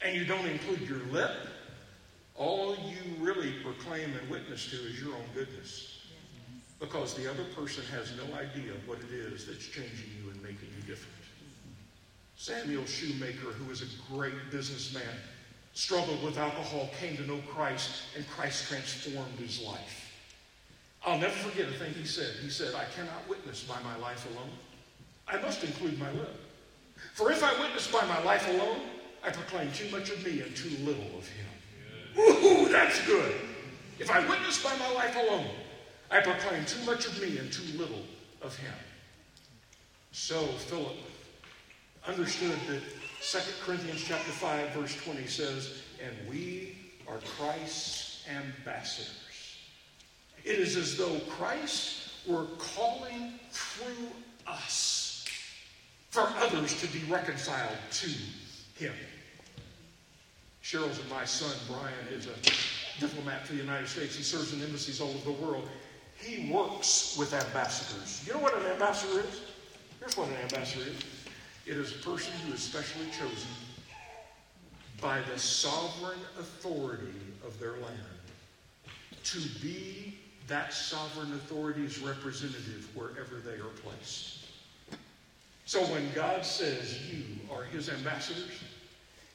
[0.02, 1.32] and you don't include your lip,
[2.36, 5.91] all you really proclaim and witness to is your own goodness.
[6.82, 10.68] Because the other person has no idea what it is that's changing you and making
[10.76, 11.16] you different.
[12.36, 15.16] Samuel Shoemaker, who was a great businessman,
[15.74, 20.12] struggled with alcohol, came to know Christ, and Christ transformed his life.
[21.06, 22.36] I'll never forget a thing he said.
[22.42, 24.50] He said, I cannot witness by my life alone.
[25.28, 26.36] I must include my lip.
[27.14, 28.82] For if I witness by my life alone,
[29.24, 31.46] I proclaim too much of me and too little of him.
[32.18, 33.36] Ooh, that's good.
[34.00, 35.48] If I witness by my life alone,
[36.12, 38.04] I proclaim too much of me and too little
[38.42, 38.74] of him.
[40.12, 40.98] So Philip
[42.06, 42.82] understood that
[43.22, 46.76] 2 Corinthians chapter 5, verse 20 says, And we
[47.08, 49.58] are Christ's ambassadors.
[50.44, 54.08] It is as though Christ were calling through
[54.48, 55.26] us
[56.10, 58.10] for others to be reconciled to
[58.76, 58.94] him.
[60.62, 64.16] Cheryl's and my son, Brian, is a diplomat for the United States.
[64.16, 65.68] He serves in embassies all over the world.
[66.24, 68.24] He works with ambassadors.
[68.26, 69.42] You know what an ambassador is?
[70.00, 71.00] Here's what an ambassador is
[71.66, 73.50] it is a person who is specially chosen
[75.00, 77.14] by the sovereign authority
[77.46, 77.98] of their land
[79.24, 84.46] to be that sovereign authority's representative wherever they are placed.
[85.66, 88.52] So when God says you are his ambassadors,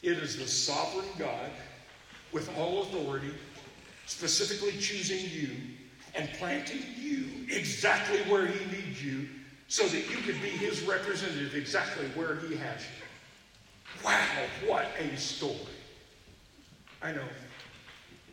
[0.02, 1.50] it is the sovereign God
[2.32, 3.32] with all authority
[4.06, 5.50] specifically choosing you
[6.16, 9.28] and planting you exactly where he needs you
[9.68, 14.04] so that you could be his representative exactly where he has you.
[14.04, 14.24] Wow,
[14.66, 15.56] what a story.
[17.02, 17.24] I know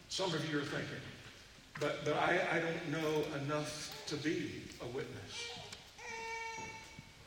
[0.10, 1.02] some of you are thinking,
[1.80, 5.50] but, but I, I don't know enough to be a witness.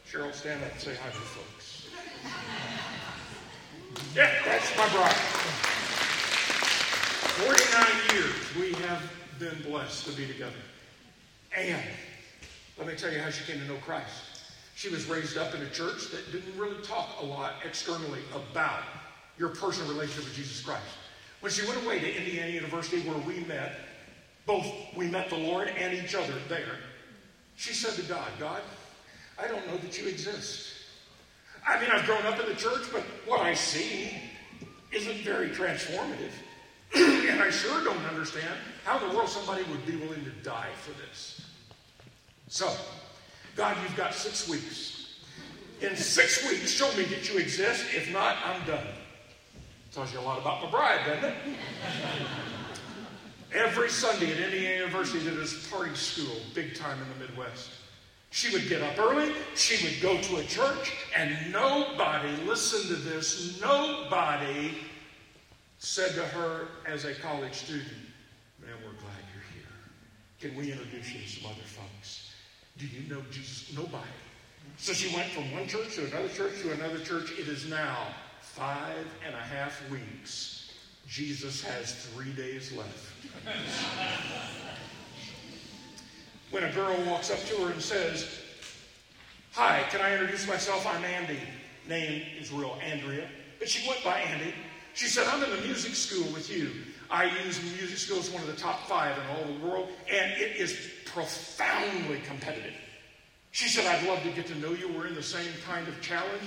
[0.08, 1.88] Cheryl, stand up and say hi to the folks.
[4.14, 5.56] Yeah, that's my bride.
[7.36, 9.02] 49 years we have
[9.38, 10.52] been blessed to be together.
[11.56, 11.82] And
[12.78, 14.12] let me tell you how she came to know Christ.
[14.74, 18.82] She was raised up in a church that didn't really talk a lot externally about
[19.38, 20.84] your personal relationship with Jesus Christ.
[21.40, 23.76] When she went away to Indiana University, where we met,
[24.44, 26.76] both we met the Lord and each other there,
[27.56, 28.60] she said to God, God,
[29.42, 30.72] I don't know that you exist.
[31.66, 34.10] I mean, I've grown up in the church, but what I see
[34.92, 36.32] isn't very transformative.
[36.94, 40.70] And I sure don't understand how in the world somebody would be willing to die
[40.82, 41.42] for this.
[42.48, 42.72] So,
[43.56, 45.14] God, you've got six weeks.
[45.80, 47.84] In six weeks, show me that you exist.
[47.94, 48.86] If not, I'm done.
[49.92, 51.34] Tells you a lot about my bride, doesn't it?
[53.54, 57.70] Every Sunday at Indiana University, that is party school, big time in the Midwest.
[58.30, 62.96] She would get up early, she would go to a church, and nobody, listen to
[62.96, 64.74] this, nobody
[65.78, 67.86] said to her as a college student,
[68.60, 69.68] Man, we're glad you're here.
[70.40, 72.32] Can we introduce you to some other folks?
[72.78, 73.76] Do you know Jesus?
[73.76, 74.04] Nobody.
[74.78, 77.32] So she went from one church to another church to another church.
[77.38, 78.08] It is now
[78.40, 80.72] five and a half weeks.
[81.06, 83.14] Jesus has three days left.
[86.50, 88.40] when a girl walks up to her and says,
[89.52, 90.86] Hi, can I introduce myself?
[90.86, 91.38] I'm Andy.
[91.88, 93.28] Name is real Andrea.
[93.58, 94.52] But she went by Andy.
[94.96, 96.70] She said, I'm in the music school with you.
[97.10, 100.32] I use music school as one of the top five in all the world, and
[100.40, 102.72] it is profoundly competitive.
[103.52, 104.90] She said, I'd love to get to know you.
[104.90, 106.44] We're in the same kind of challenge.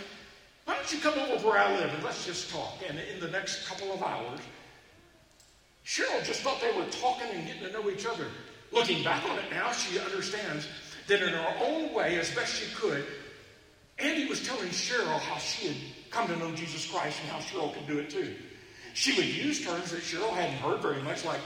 [0.66, 2.74] Why don't you come over where I live and let's just talk?
[2.88, 4.40] And in the next couple of hours,
[5.86, 8.26] Cheryl just thought they were talking and getting to know each other.
[8.72, 10.68] Looking back on it now, she understands
[11.08, 13.06] that in her own way, as best she could,
[14.00, 15.78] Andy was telling Cheryl how she had
[16.12, 18.36] come to know Jesus Christ and how Cheryl could do it too.
[18.94, 21.40] She would use terms that Cheryl hadn't heard very much, like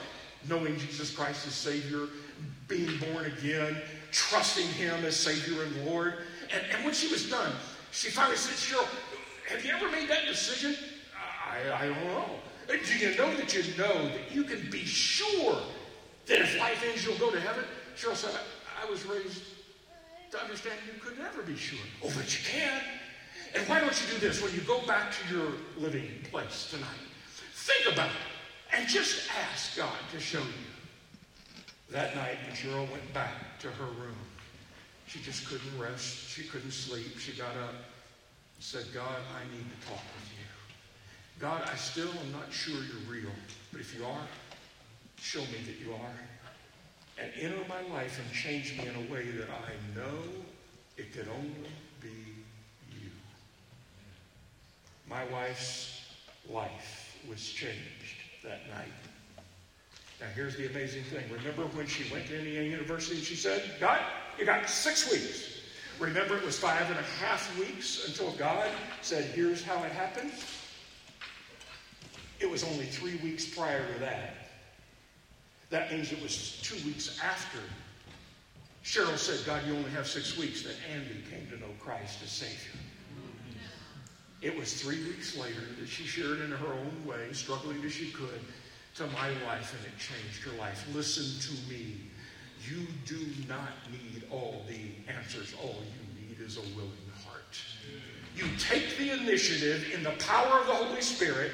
[0.49, 2.07] knowing Jesus Christ as Savior,
[2.67, 3.77] being born again,
[4.11, 6.15] trusting Him as Savior and Lord.
[6.53, 7.51] And, and when she was done,
[7.91, 8.87] she finally said, Cheryl,
[9.49, 10.75] have you ever made that decision?
[11.15, 12.25] I, I don't know.
[12.67, 15.61] Do you know that you know that you can be sure
[16.27, 17.65] that if life ends, you'll go to heaven?
[17.95, 19.43] Cheryl said, I, I was raised
[20.31, 21.77] to understand you could never be sure.
[22.03, 22.81] Oh, but you can.
[23.55, 26.87] And why don't you do this when you go back to your living place tonight?
[27.53, 30.71] Think about it and just ask God to show you.
[31.91, 34.17] That night, Cheryl went back to her room,
[35.13, 36.27] she just couldn't rest.
[36.29, 37.19] She couldn't sleep.
[37.19, 41.39] She got up and said, God, I need to talk with you.
[41.39, 43.31] God, I still am not sure you're real,
[43.71, 44.27] but if you are,
[45.17, 47.21] show me that you are.
[47.21, 50.17] And enter my life and change me in a way that I know
[50.97, 51.69] it could only
[52.01, 52.32] be.
[55.13, 56.01] My wife's
[56.49, 58.87] life was changed that night.
[60.19, 61.23] Now, here's the amazing thing.
[61.31, 63.99] Remember when she went to Indiana University and she said, God,
[64.39, 65.59] you got six weeks.
[65.99, 68.67] Remember, it was five and a half weeks until God
[69.03, 70.31] said, Here's how it happened?
[72.39, 74.49] It was only three weeks prior to that.
[75.69, 77.59] That means it was two weeks after
[78.83, 82.31] Cheryl said, God, you only have six weeks, that Andy came to know Christ as
[82.31, 82.82] Savior.
[84.43, 88.11] It was three weeks later that she shared in her own way, struggling as she
[88.11, 88.41] could,
[88.95, 90.85] to my wife, and it changed her life.
[90.93, 91.95] Listen to me.
[92.69, 95.53] You do not need all the answers.
[95.61, 96.91] All you need is a willing
[97.25, 97.57] heart.
[98.35, 101.51] You take the initiative in the power of the Holy Spirit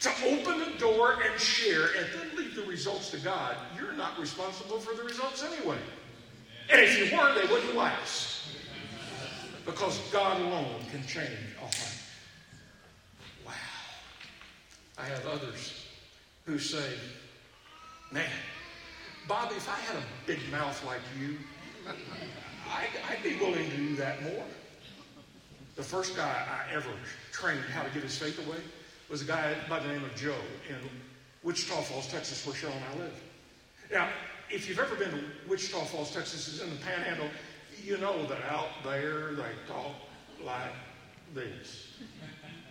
[0.00, 3.56] to open the door and share and then leave the results to God.
[3.78, 5.78] You're not responsible for the results anyway.
[6.70, 8.42] And if you were, they wouldn't last.
[9.66, 11.28] Because God alone can change
[11.58, 11.96] a heart.
[13.46, 13.52] Wow.
[15.00, 15.86] I have others
[16.44, 16.84] who say,
[18.12, 18.26] Man,
[19.28, 21.36] Bobby, if I had a big mouth like you,
[22.68, 24.44] I'd, I'd be willing to do that more.
[25.76, 26.90] The first guy I ever
[27.32, 28.58] trained how to get his faith away
[29.08, 30.34] was a guy by the name of Joe
[30.68, 30.76] in
[31.42, 33.22] Wichita Falls, Texas, where Cheryl and I live.
[33.92, 34.08] Now,
[34.50, 37.28] if you've ever been to Wichita Falls, Texas, it's in the panhandle,
[37.82, 39.94] you know that out there they talk
[40.44, 40.74] like
[41.34, 41.88] this.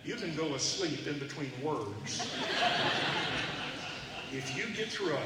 [0.04, 2.26] You can go asleep in between words.
[4.32, 5.20] if you get through a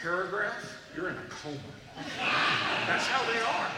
[0.00, 1.58] paragraph, you're in a coma.
[2.86, 3.70] That's how they are.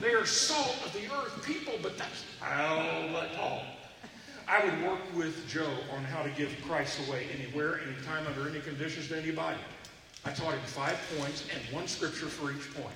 [0.00, 3.62] They are salt of the earth people, but that's how they talk.
[4.48, 8.60] I would work with Joe on how to give Christ away anywhere, anytime, under any
[8.60, 9.58] conditions to anybody.
[10.24, 12.94] I taught him five points and one scripture for each point.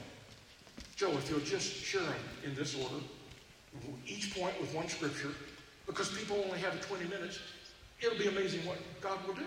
[0.97, 3.03] Joe, if you'll just share them in this order,
[4.07, 5.31] each point with one scripture,
[5.87, 7.39] because people only have 20 minutes,
[8.01, 9.47] it'll be amazing what God will do.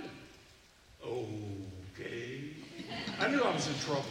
[1.05, 2.41] Okay.
[3.19, 4.05] I knew I was in trouble.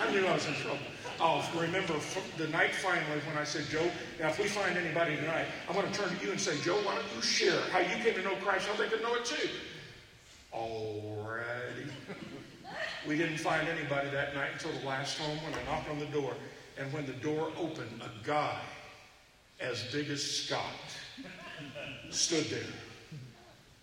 [0.00, 0.78] I knew I was in trouble.
[1.20, 1.94] Oh, I'll remember
[2.36, 5.90] the night finally when I said, Joe, now if we find anybody tonight, I'm going
[5.90, 8.22] to turn to you and say, Joe, why don't you share how you came to
[8.22, 9.48] know Christ, how they could know it too?
[10.54, 11.90] Alrighty.
[13.06, 16.06] We didn't find anybody that night until the last home when I knocked on the
[16.06, 16.34] door.
[16.78, 18.58] And when the door opened, a guy
[19.60, 20.62] as big as Scott
[22.10, 22.60] stood there.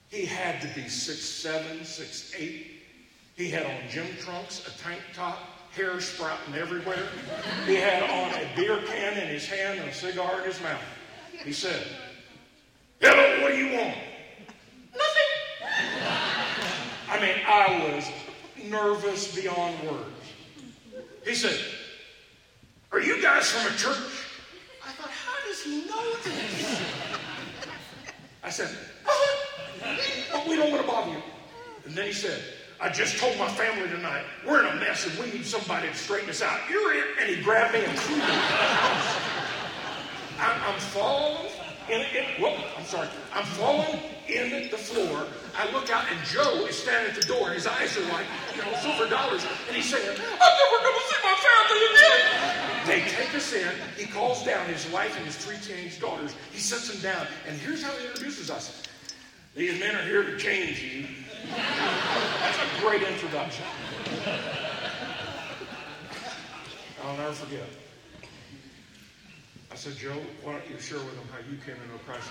[0.10, 2.68] He had to be six seven, six eight.
[3.36, 5.38] He had on gym trunks, a tank top,
[5.72, 7.08] hair sprouting everywhere.
[7.66, 10.82] He had on a beer can in his hand and a cigar in his mouth.
[11.44, 11.86] He said,
[13.00, 13.96] Hello, what do you want?
[14.94, 15.30] Nothing.
[17.08, 20.06] I mean, I was nervous beyond words.
[21.26, 21.58] He said,
[22.92, 24.26] Are you guys from a church?
[24.86, 27.09] I thought, How does he know this?
[28.50, 28.76] I said,
[29.06, 30.44] uh-huh.
[30.50, 31.22] We don't want to bother you.
[31.86, 32.42] And then he said,
[32.82, 35.94] I just told my family tonight, we're in a mess and we need somebody to
[35.94, 36.60] straighten us out.
[36.68, 37.04] You're in.
[37.22, 38.24] And he grabbed me and threw me
[40.40, 41.49] I'm, I'm falling
[41.92, 43.08] in, whoop, I'm sorry.
[43.34, 45.26] I'm falling in the floor.
[45.58, 47.50] I look out and Joe is standing at the door.
[47.50, 48.26] His eyes are like,
[48.56, 49.46] you know, silver dollars.
[49.68, 52.86] And he's saying, I'm never going to see my family again.
[52.86, 53.72] They take us in.
[53.98, 56.36] He calls down his wife and his three teenage daughters.
[56.52, 57.28] He sets them down.
[57.48, 58.84] And here's how he introduces us.
[59.56, 61.06] These men are here to change you.
[61.56, 63.66] That's a great introduction.
[67.04, 67.79] I'll never forget.
[69.80, 72.28] Said, Joe, why don't you share with them how you came to know Christ?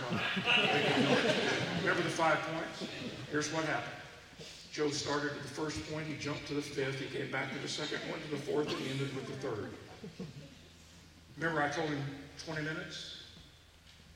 [1.81, 2.93] Remember the five points?
[3.31, 3.95] Here's what happened.
[4.71, 7.59] Joe started at the first point, he jumped to the fifth, he came back to
[7.61, 9.71] the second, went to the fourth, and he ended with the third.
[11.39, 12.03] Remember, I told him
[12.45, 13.17] 20 minutes?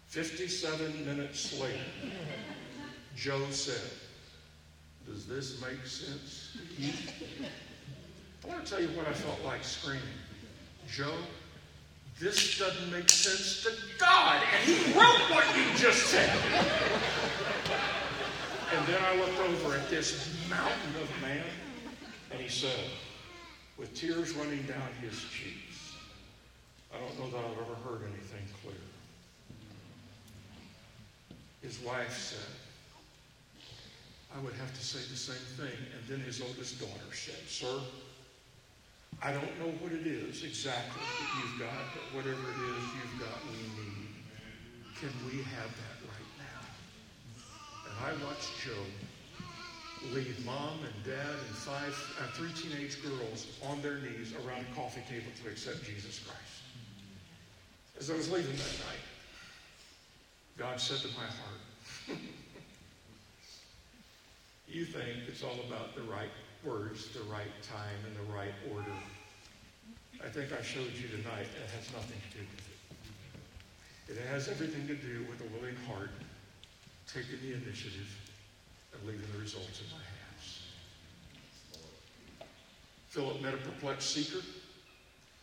[0.09, 1.78] 57 minutes later,
[3.16, 3.93] Joe said,
[5.07, 6.93] Does this make sense to you?
[8.45, 10.03] I want to tell you what I felt like screaming.
[10.87, 11.14] Joe,
[12.22, 14.40] this doesn't make sense to God.
[14.54, 16.30] And he wrote what you just said.
[18.76, 21.44] and then I looked over at this mountain of man,
[22.30, 22.78] and he said,
[23.76, 25.96] with tears running down his cheeks,
[26.94, 28.78] I don't know that I've ever heard anything clearer.
[31.60, 32.38] His wife said,
[34.36, 35.76] I would have to say the same thing.
[35.98, 37.80] And then his oldest daughter said, Sir,
[39.24, 43.20] I don't know what it is exactly that you've got, but whatever it is you've
[43.22, 44.10] got, we need.
[44.98, 46.62] Can we have that right now?
[47.86, 48.82] And I watched Joe
[50.10, 54.74] lead mom and dad and five, uh, three teenage girls on their knees around a
[54.74, 56.62] coffee table to accept Jesus Christ.
[58.00, 59.06] As I was leaving that night,
[60.58, 62.18] God said to my heart,
[64.66, 66.30] You think it's all about the right
[66.64, 68.92] words, the right time, and the right order.
[70.24, 74.18] I think I showed you tonight it has nothing to do with it.
[74.18, 76.10] It has everything to do with a willing heart,
[77.06, 78.08] taking the initiative,
[78.92, 80.62] and leaving the results in my hands.
[83.08, 84.44] Philip met a perplexed seeker.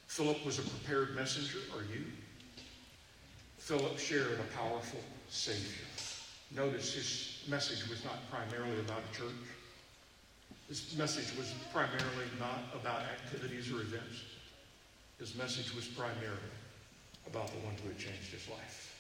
[0.07, 1.59] Philip was a prepared messenger.
[1.75, 2.05] Are you?
[3.57, 4.99] Philip shared a powerful
[5.29, 5.85] Savior.
[6.55, 9.29] Notice his message was not primarily about a church.
[10.69, 14.21] His message was primarily not about activities or events.
[15.17, 16.53] His message was primarily
[17.25, 18.95] about the one who had changed his life.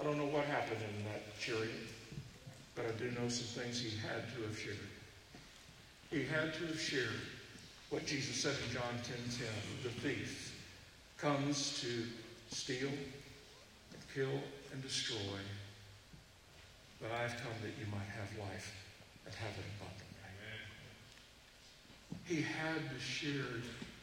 [0.00, 1.92] I don't know what happened in that chariot,
[2.74, 4.78] but I do know some things he had to have shared.
[6.10, 7.20] He had to have shared
[7.90, 9.48] what Jesus said in John 10:10, 10, 10,
[9.82, 10.54] the thief
[11.18, 12.06] comes to
[12.50, 12.90] steal
[14.14, 14.40] kill
[14.72, 15.38] and destroy,
[17.00, 18.74] but I've come that you might have life
[19.26, 20.07] and have it abundantly.
[22.28, 23.56] He had to share,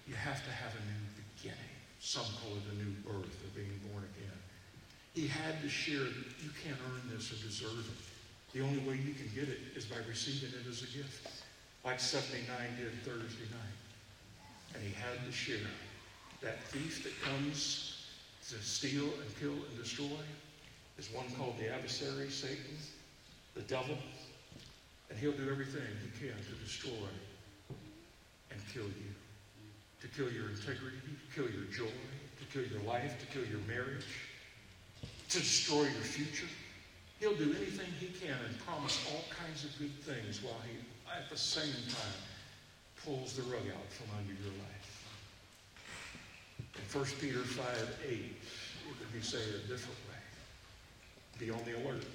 [0.10, 1.06] you have to have a new
[1.38, 1.78] beginning.
[2.00, 4.40] Some call it a new birth or being born again.
[5.14, 8.58] He had to share that you can't earn this or deserve it.
[8.58, 11.46] The only way you can get it is by receiving it as a gift,
[11.86, 12.50] like 79
[12.82, 13.78] did Thursday night.
[14.74, 15.70] And he had to share
[16.42, 18.08] that thief that comes
[18.50, 20.26] to steal and kill and destroy
[20.98, 22.74] is one called the adversary, Satan,
[23.54, 23.98] the devil.
[25.12, 27.06] And he'll do everything he can to destroy
[28.56, 29.12] and kill you.
[30.02, 33.60] To kill your integrity, to kill your joy, to kill your life, to kill your
[33.68, 34.06] marriage,
[35.30, 36.48] to destroy your future.
[37.20, 40.78] He'll do anything he can and promise all kinds of good things while he,
[41.12, 42.20] at the same time,
[43.04, 44.86] pulls the rug out from under your life.
[46.60, 48.32] In 1 Peter 5 8, it
[49.00, 50.22] could be said a different way.
[51.40, 52.06] Be on the alert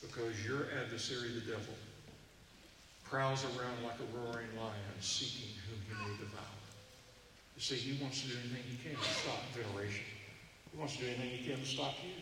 [0.00, 1.74] because your adversary, the devil,
[3.12, 6.56] prowls around like a roaring lion seeking whom he may devour.
[7.54, 10.08] You see, he wants to do anything he can to stop veneration.
[10.72, 12.16] He wants to do anything he can to stop you.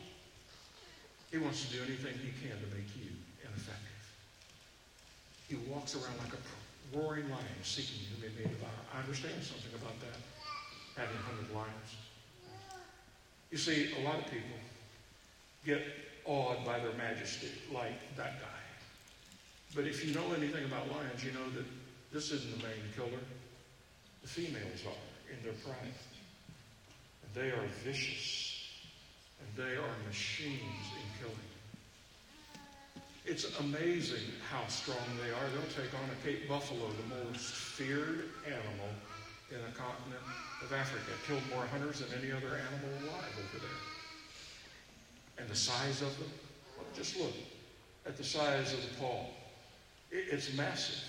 [1.30, 3.06] He wants to do anything he can to make you
[3.38, 4.02] ineffective.
[5.46, 6.42] He walks around like a
[6.98, 8.82] roaring lion seeking whom he may devour.
[8.90, 10.18] I understand something about that,
[10.98, 11.90] having hunted lions.
[13.54, 14.58] You see, a lot of people
[15.64, 15.86] get
[16.26, 18.49] awed by their majesty, like that guy.
[19.74, 21.64] But if you know anything about lions, you know that
[22.12, 23.22] this isn't the main killer.
[24.22, 25.94] The females are in their pride.
[27.22, 28.66] And they are vicious.
[29.40, 31.50] And they are machines in killing.
[33.24, 35.48] It's amazing how strong they are.
[35.54, 38.90] They'll take on a Cape buffalo, the most feared animal
[39.50, 40.24] in the continent
[40.64, 41.12] of Africa.
[41.26, 43.80] Killed more hunters than any other animal alive over there.
[45.38, 46.30] And the size of them,
[46.96, 47.34] just look
[48.04, 49.26] at the size of the paw.
[50.10, 51.04] It's massive.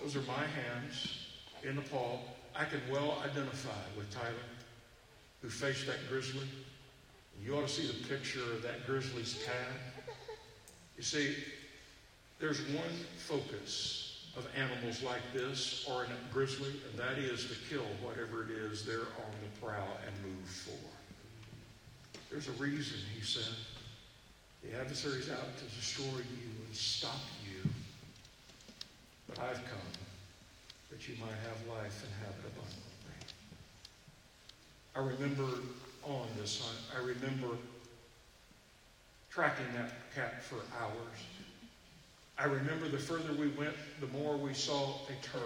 [0.00, 1.26] Those are my hands
[1.62, 2.18] in the paw.
[2.54, 4.34] I can well identify with Tyler,
[5.42, 6.46] who faced that grizzly.
[7.42, 10.06] You ought to see the picture of that grizzly's tad.
[10.96, 11.34] You see,
[12.38, 17.86] there's one focus of animals like this or a grizzly, and that is to kill
[18.02, 22.20] whatever it is they're on the prowl and move for.
[22.30, 23.54] There's a reason, he said.
[24.62, 27.43] The adversary's out to destroy you and stop you.
[29.34, 29.78] But I've come
[30.90, 32.84] that you might have life and have it abundantly.
[34.94, 35.58] I remember
[36.04, 37.56] on this hunt, I remember
[39.30, 41.18] tracking that cat for hours.
[42.38, 45.42] I remember the further we went, the more we saw a turn.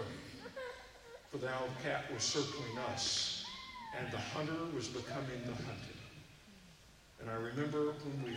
[1.31, 3.49] For the owl cat was circling us,
[3.97, 5.97] and the hunter was becoming the hunted.
[7.21, 8.35] And I remember when we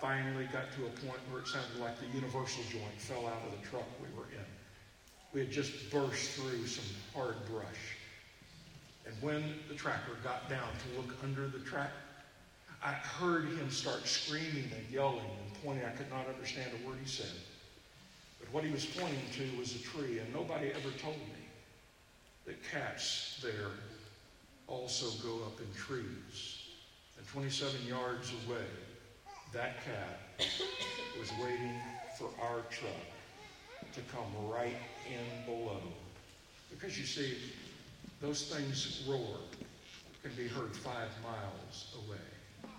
[0.00, 3.60] finally got to a point where it sounded like the universal joint fell out of
[3.60, 4.15] the truck we.
[5.36, 7.98] We had just burst through some hard brush.
[9.04, 11.90] And when the tracker got down to look under the track,
[12.82, 15.84] I heard him start screaming and yelling and pointing.
[15.84, 17.34] I could not understand a word he said.
[18.40, 21.44] But what he was pointing to was a tree, and nobody ever told me
[22.46, 23.72] that cats there
[24.68, 26.62] also go up in trees.
[27.18, 28.64] And 27 yards away,
[29.52, 30.18] that cat
[31.20, 31.78] was waiting
[32.16, 33.04] for our truck
[33.92, 34.76] to come right
[35.10, 35.80] in below.
[36.70, 37.36] Because you see,
[38.20, 39.38] those things roar
[40.22, 42.70] can be heard five miles away.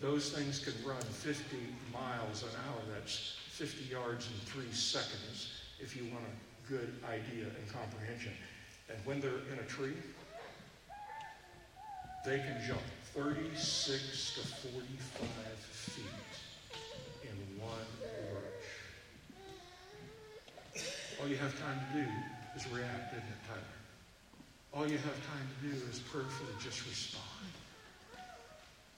[0.00, 1.56] Those things can run 50
[1.92, 2.82] miles an hour.
[2.92, 5.48] That's 50 yards in three seconds
[5.78, 8.32] if you want a good idea and comprehension.
[8.88, 9.94] And when they're in a tree,
[12.24, 12.80] they can jump
[13.14, 14.86] 36 to 45
[15.58, 16.04] feet
[17.22, 18.62] in one lurch.
[21.22, 22.06] All you have time to do
[22.56, 23.78] is react, isn't it, Tyler?
[24.74, 27.46] All you have time to do is prayerfully just respond.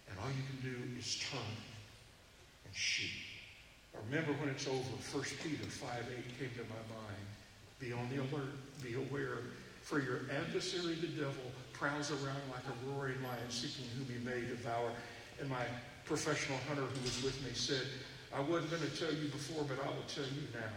[0.09, 1.53] And all you can do is turn
[2.64, 3.12] and shoot.
[3.93, 4.81] I remember when it's over,
[5.12, 7.29] 1 Peter 5 8 came to my mind.
[7.79, 9.45] Be on the alert, be aware,
[9.83, 14.49] for your adversary, the devil, prowls around like a roaring lion seeking whom he may
[14.49, 14.89] devour.
[15.43, 15.66] And my
[16.07, 17.85] professional hunter who was with me said,
[18.33, 20.72] I wasn't going to tell you before, but I will tell you now.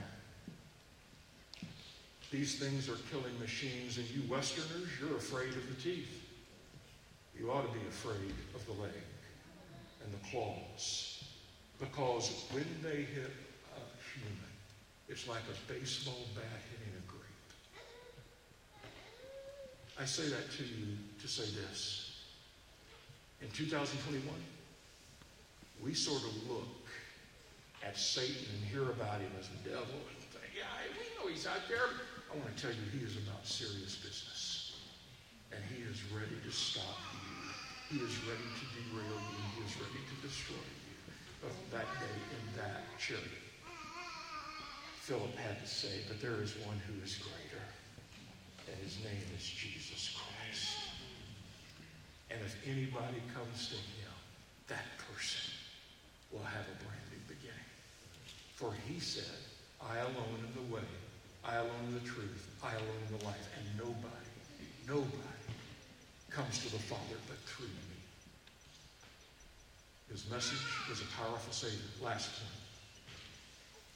[2.32, 6.24] These things are killing machines, and you Westerners, you're afraid of the teeth.
[7.40, 8.92] You ought to be afraid of the leg
[10.04, 11.24] and the claws.
[11.80, 13.32] Because when they hit
[13.76, 14.52] a human,
[15.08, 18.84] it's like a baseball bat hitting a grape.
[20.00, 22.24] I say that to you to say this.
[23.42, 24.28] In 2021,
[25.84, 26.68] we sort of look
[27.86, 30.66] at Satan and hear about him as a devil and think, yeah,
[31.00, 32.17] we know he's out there.
[32.32, 34.76] I want to tell you, he is about serious business.
[35.52, 37.98] And he is ready to stop you.
[37.98, 39.40] He is ready to derail you.
[39.56, 43.48] He is ready to destroy you of that day in that chariot.
[45.08, 47.64] Philip had to say, but there is one who is greater,
[48.68, 50.76] and his name is Jesus Christ.
[52.30, 54.12] And if anybody comes to him,
[54.68, 55.54] that person
[56.30, 57.72] will have a brand new beginning.
[58.56, 59.40] For he said,
[59.80, 60.84] I alone am the way,
[61.46, 65.18] I alone the truth, I alone the life, and nobody, nobody
[66.30, 67.98] comes to the Father but through me.
[70.12, 70.60] His message
[70.90, 71.80] was a powerful Savior.
[72.02, 72.52] Last point.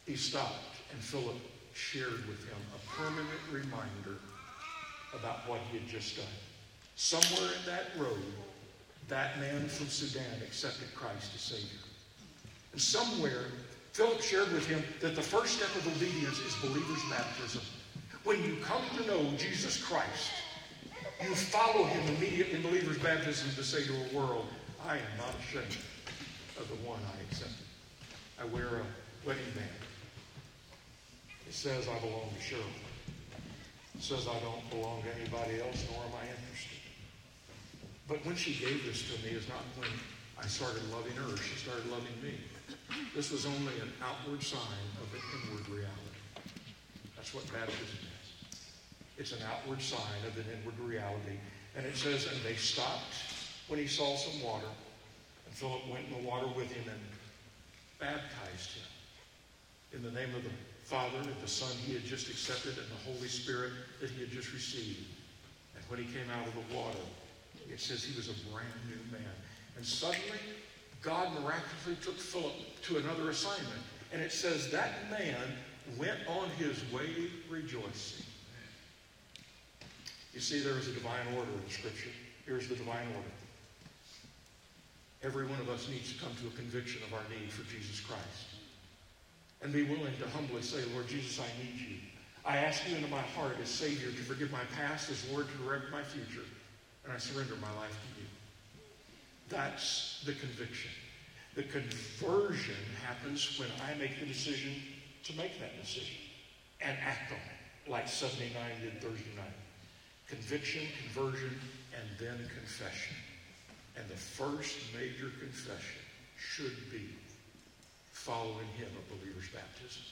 [0.05, 1.37] He stopped, and Philip
[1.73, 4.19] shared with him a permanent reminder
[5.13, 6.25] about what he had just done.
[6.95, 8.19] Somewhere in that road,
[9.07, 11.79] that man from Sudan accepted Christ as Savior.
[12.71, 13.45] And somewhere,
[13.93, 17.61] Philip shared with him that the first step of obedience is believer's baptism.
[18.23, 20.31] When you come to know Jesus Christ,
[21.21, 24.45] you follow him immediately in believer's baptism to say to a world,
[24.87, 25.77] I am not ashamed
[26.57, 27.65] of the one I accepted.
[28.39, 29.69] I wear a wedding band.
[31.47, 32.63] It says I belong to Cheryl.
[33.95, 36.79] It says I don't belong to anybody else, nor am I interested.
[38.07, 39.89] But when she gave this to me is not when
[40.39, 41.37] I started loving her.
[41.37, 42.33] She started loving me.
[43.15, 46.11] This was only an outward sign of an inward reality.
[47.15, 48.57] That's what baptism is.
[49.17, 51.37] It's an outward sign of an inward reality.
[51.75, 53.13] And it says, and they stopped
[53.67, 54.67] when he saw some water.
[55.45, 56.99] And Philip went in the water with him and
[57.99, 58.89] baptized him
[59.93, 60.49] in the name of the
[60.83, 64.31] Father and the Son he had just accepted and the Holy Spirit that he had
[64.31, 65.05] just received.
[65.75, 66.99] And when he came out of the water,
[67.71, 69.35] it says he was a brand new man.
[69.77, 70.39] And suddenly,
[71.01, 73.81] God miraculously took Philip to another assignment.
[74.13, 75.37] And it says that man
[75.97, 78.25] went on his way rejoicing.
[80.33, 82.09] You see, there is a divine order in Scripture.
[82.45, 83.27] Here's the divine order.
[85.23, 87.99] Every one of us needs to come to a conviction of our need for Jesus
[87.99, 88.51] Christ
[89.61, 91.97] and be willing to humbly say, Lord Jesus, I need you.
[92.43, 95.57] I ask you into my heart as Savior to forgive my past, as Lord to
[95.63, 96.47] direct my future,
[97.03, 98.20] and I surrender my life to you.
[99.51, 100.91] That's the conviction.
[101.55, 104.73] The conversion happens when I make the decision
[105.25, 106.15] to make that decision
[106.79, 109.53] and act on it, like 79 did Thursday night.
[110.29, 111.59] Conviction, conversion,
[111.93, 113.15] and then confession.
[113.97, 116.01] And the first major confession
[116.37, 117.09] should be
[118.13, 120.03] following him a believer's baptism.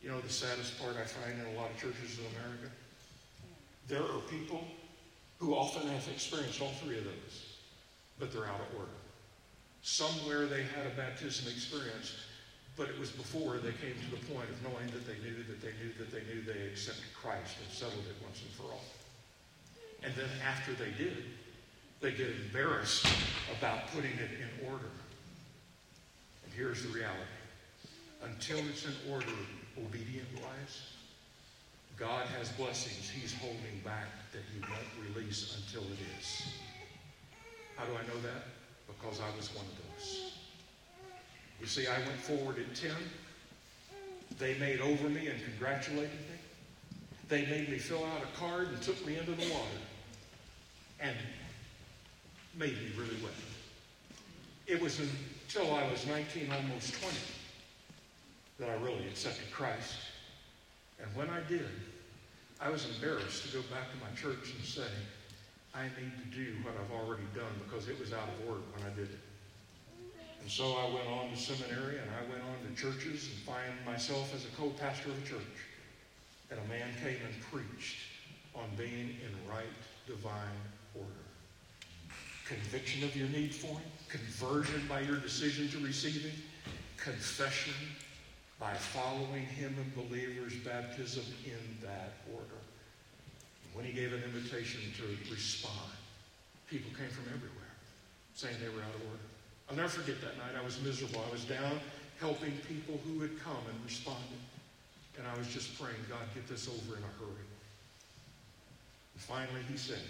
[0.00, 2.70] You know the saddest part I find in a lot of churches in America?
[3.88, 4.64] There are people
[5.38, 7.49] who often have experienced all three of those,
[8.20, 8.92] but they're out of order.
[9.82, 12.14] Somewhere they had a baptism experience,
[12.76, 15.60] but it was before they came to the point of knowing that they knew that
[15.60, 18.84] they knew that they knew they accepted Christ and settled it once and for all.
[20.02, 21.24] And then after they did,
[22.00, 23.06] they get embarrassed
[23.58, 24.90] about putting it in order.
[26.44, 27.20] And here's the reality
[28.22, 29.26] until it's in order,
[29.78, 30.82] obedient wise,
[31.96, 36.48] God has blessings He's holding back that He won't release until it is.
[37.80, 38.44] How do I know that?
[38.86, 40.32] Because I was one of those.
[41.60, 42.90] You see, I went forward at 10.
[44.38, 46.36] They made over me and congratulated me.
[47.30, 49.80] They made me fill out a card and took me into the water
[51.00, 51.16] and
[52.54, 53.32] made me really wet.
[54.66, 57.16] It was until I was 19, almost 20,
[58.58, 59.96] that I really accepted Christ.
[61.00, 61.68] And when I did,
[62.60, 64.82] I was embarrassed to go back to my church and say,
[65.74, 68.90] I need to do what I've already done because it was out of order when
[68.90, 69.20] I did it.
[70.42, 73.72] And so I went on to seminary and I went on to churches and find
[73.86, 75.58] myself as a co-pastor of a church.
[76.50, 77.98] And a man came and preached
[78.54, 79.66] on being in right
[80.06, 80.60] divine
[80.94, 81.08] order.
[82.46, 86.32] Conviction of your need for Him, conversion by your decision to receive Him,
[86.96, 87.74] confession
[88.58, 92.59] by following Him in believers' baptism in that order.
[93.72, 95.90] When He gave an invitation to respond,
[96.68, 97.60] people came from everywhere
[98.34, 99.26] saying they were out of order.
[99.68, 100.58] I'll never forget that night.
[100.58, 101.22] I was miserable.
[101.28, 101.78] I was down
[102.18, 104.40] helping people who had come and responded.
[105.18, 107.46] And I was just praying, God, get this over in a hurry.
[109.14, 110.00] And finally, he said,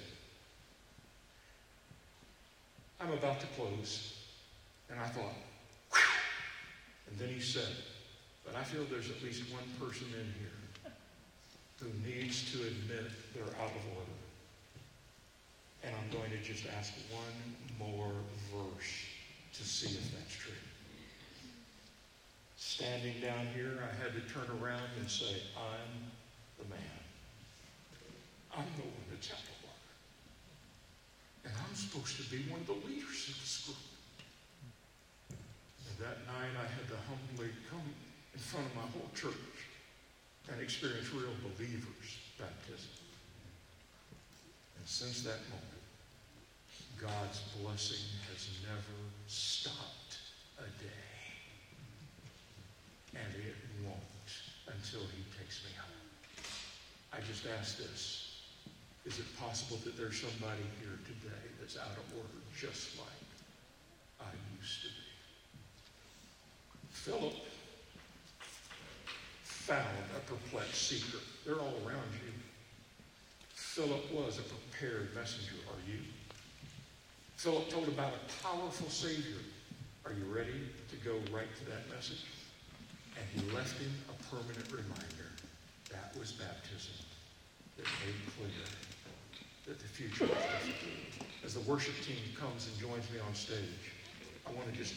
[3.01, 4.15] I'm about to close.
[4.91, 5.35] And I thought,
[5.93, 6.01] Whew.
[7.09, 7.75] and then he said,
[8.45, 10.50] but I feel there's at least one person in here
[11.81, 14.19] who needs to admit they're out of order.
[15.83, 17.41] And I'm going to just ask one
[17.79, 18.13] more
[18.53, 18.93] verse
[19.55, 20.53] to see if that's true.
[22.57, 26.13] Standing down here, I had to turn around and say, I'm
[26.59, 27.01] the man.
[28.53, 29.89] I'm the one that's out of order.
[31.49, 33.81] And I'm supposed to be one of the leaders of this group.
[35.89, 37.89] And that night I had to humbly come
[38.35, 39.60] in front of my whole church
[40.53, 42.91] and experience real believers' baptism.
[44.79, 45.85] And since that moment,
[47.01, 50.19] God's blessing has never stopped
[50.59, 51.09] a day.
[53.15, 54.01] And it won't
[54.67, 56.45] until he takes me home.
[57.13, 58.27] I just ask this.
[59.07, 63.25] Is it possible that there's somebody here today that's out of order just like
[64.21, 64.31] I
[64.61, 65.11] used to be?
[66.93, 67.35] Philip
[69.61, 69.87] found
[70.17, 71.23] a perplexed seeker.
[71.45, 72.33] They're all around you.
[73.55, 75.55] Philip was a prepared messenger.
[75.69, 76.01] Are you?
[77.37, 79.39] Philip told about a powerful Savior.
[80.07, 82.25] Are you ready to go right to that message?
[83.17, 85.29] And he left him a permanent reminder.
[85.93, 86.97] That was baptism
[87.77, 88.65] that made clear
[89.67, 91.29] that the future was different.
[91.45, 93.93] As the worship team comes and joins me on stage,
[94.47, 94.95] I want to just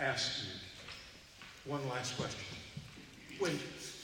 [0.00, 2.44] ask you one last question.
[3.38, 3.58] When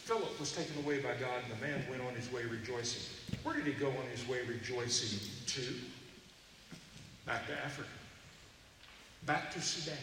[0.09, 3.03] Philip was taken away by God and the man went on his way rejoicing,
[3.43, 5.75] where did he go on his way rejoicing to?
[7.27, 7.91] back to Africa,
[9.27, 9.99] back to Sudan,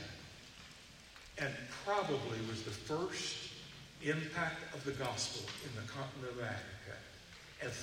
[1.39, 1.51] and
[1.83, 3.49] probably was the first
[4.03, 7.01] impact of the gospel in the continent of Africa
[7.63, 7.73] ever.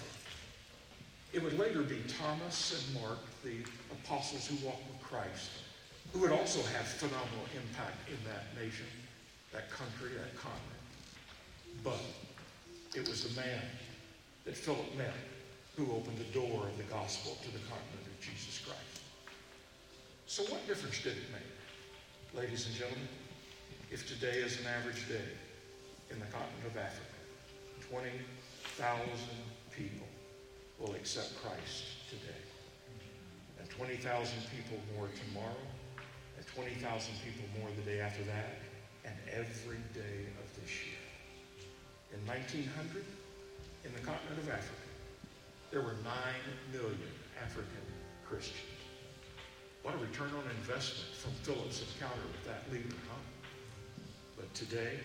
[1.32, 5.50] It would later be Thomas and Mark, the apostles who walked with Christ,
[6.12, 8.86] who would also have phenomenal impact in that nation,
[9.52, 10.81] that country, that continent.
[11.84, 12.00] But
[12.94, 13.62] it was the man
[14.44, 15.14] that Philip met
[15.76, 19.00] who opened the door of the gospel to the continent of Jesus Christ.
[20.26, 23.08] So, what difference did it make, ladies and gentlemen,
[23.90, 25.28] if today is an average day
[26.10, 27.16] in the continent of Africa?
[27.90, 29.08] 20,000
[29.76, 30.06] people
[30.78, 32.42] will accept Christ today,
[33.60, 34.02] and 20,000
[34.56, 35.66] people more tomorrow,
[36.36, 36.80] and 20,000
[37.24, 38.56] people more the day after that,
[39.04, 40.51] and every day of.
[42.12, 43.04] In 1900,
[43.84, 44.82] in the continent of Africa,
[45.70, 46.12] there were 9
[46.72, 46.98] million
[47.42, 47.86] African
[48.28, 48.60] Christians.
[49.82, 53.16] What a return on investment from Philip's encounter with that leader, huh?
[54.36, 55.00] But today,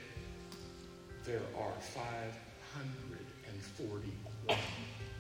[1.24, 4.60] there are 541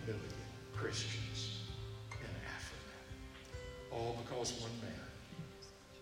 [0.06, 0.36] million
[0.76, 1.62] Christians
[2.12, 2.96] in Africa.
[3.92, 4.92] All because one man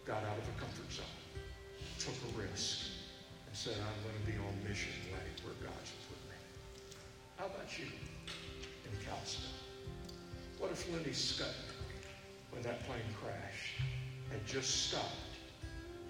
[0.05, 1.05] got out of a comfort zone,
[1.99, 2.84] took a risk,
[3.55, 6.35] said, I'm going to be on mission right where God's put me.
[7.37, 9.47] How about you in Calston?
[10.59, 11.71] What if Lenny Skutnik,
[12.51, 13.79] when that plane crashed,
[14.29, 15.39] had just stopped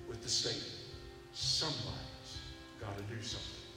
[0.10, 0.90] with the statement,
[1.34, 2.42] somebody's
[2.82, 3.70] got to do something,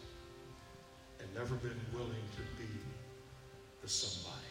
[1.21, 2.73] and never been willing to be
[3.83, 4.49] the somebody?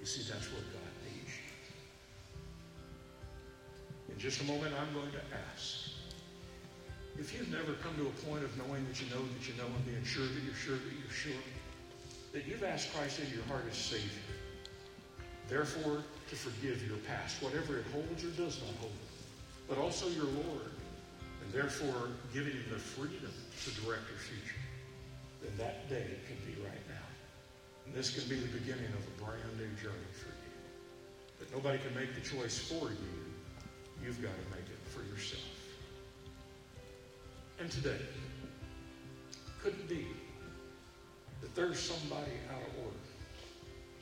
[0.00, 1.36] You see, that's what God needs.
[4.08, 5.20] In just a moment, I'm going to
[5.52, 5.93] ask.
[7.18, 9.66] If you've never come to a point of knowing that you know that you know
[9.66, 11.42] and being sure that you're sure that you're sure,
[12.32, 14.26] that you've asked Christ into your heart as Savior,
[15.48, 18.98] therefore to forgive your past, whatever it holds or does not hold,
[19.68, 20.74] but also your Lord,
[21.42, 24.62] and therefore giving you the freedom to direct your future,
[25.42, 27.06] then that day can be right now.
[27.86, 30.54] And this can be the beginning of a brand new journey for you.
[31.38, 33.14] But nobody can make the choice for you.
[34.02, 35.53] You've got to make it for yourself.
[37.58, 38.00] And today,
[39.62, 40.06] could it be
[41.40, 42.96] that there's somebody out of order,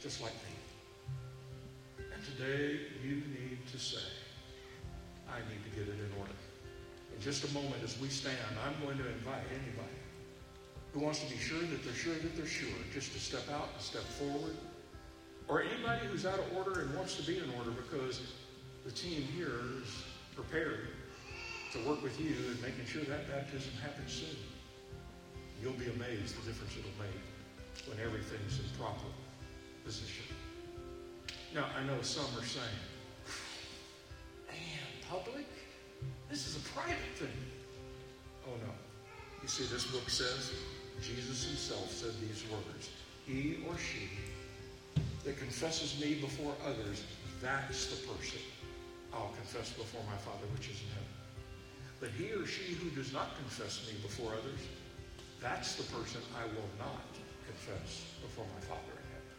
[0.00, 2.04] just like me?
[2.14, 3.98] And today, you need to say,
[5.28, 6.32] I need to get it in order.
[7.14, 9.98] In just a moment, as we stand, I'm going to invite anybody
[10.94, 13.68] who wants to be sure that they're sure that they're sure, just to step out
[13.74, 14.56] and step forward.
[15.48, 18.22] Or anybody who's out of order and wants to be in order because
[18.84, 20.02] the team here is
[20.34, 20.88] prepared
[21.72, 24.36] to work with you in making sure that baptism happens soon.
[25.62, 29.08] You'll be amazed the difference it'll make when everything's in proper
[29.84, 30.24] position.
[31.54, 32.82] Now, I know some are saying,
[34.48, 35.46] man, public?
[36.28, 37.40] This is a private thing.
[38.46, 38.72] Oh, no.
[39.40, 40.52] You see, this book says,
[41.00, 42.90] Jesus himself said these words
[43.26, 44.08] He or she
[45.24, 47.04] that confesses me before others,
[47.40, 48.40] that's the person
[49.14, 51.11] I'll confess before my Father which is in heaven.
[52.02, 54.58] But he or she who does not confess me before others,
[55.38, 57.06] that's the person I will not
[57.46, 59.30] confess before my Father in heaven.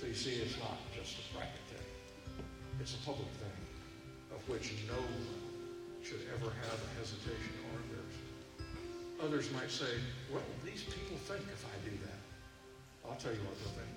[0.00, 1.84] So you see, it's not just a private thing.
[2.80, 3.60] It's a public thing
[4.32, 9.20] of which no one should ever have a hesitation or embarrassment.
[9.20, 10.00] Others might say,
[10.32, 12.20] what will these people think if I do that?
[13.04, 13.92] I'll tell you what they'll think.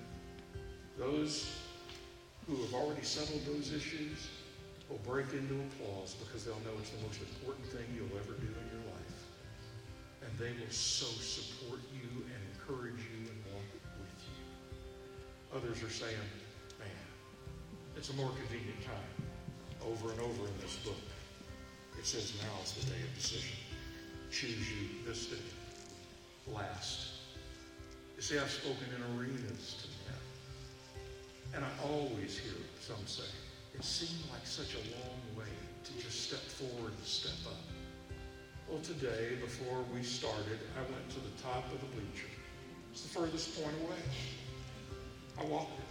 [0.99, 1.47] Those
[2.45, 4.28] who have already settled those issues
[4.94, 8.46] will break into applause because they'll know it's the most important thing you'll ever do
[8.46, 9.18] in your life.
[10.22, 13.66] And they will so support you and encourage you and walk
[13.98, 14.38] with you.
[15.58, 16.30] Others are saying,
[16.78, 17.06] man,
[17.98, 19.18] it's a more convenient time.
[19.82, 21.02] Over and over in this book,
[21.98, 23.58] it says now is the day of decision.
[24.32, 25.41] Choose you this day.
[26.54, 27.18] Last.
[28.16, 30.22] You see, I've spoken in arenas to men.
[31.56, 33.24] And I always hear some say,
[33.74, 35.51] it seemed like such a long way
[35.84, 37.59] to just step forward and step up.
[38.69, 42.30] Well, today, before we started, I went to the top of the bleacher.
[42.91, 44.01] It's the furthest point away.
[45.39, 45.86] I walked it.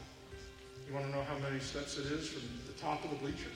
[0.88, 3.50] You want to know how many steps it is from the top of the bleacher?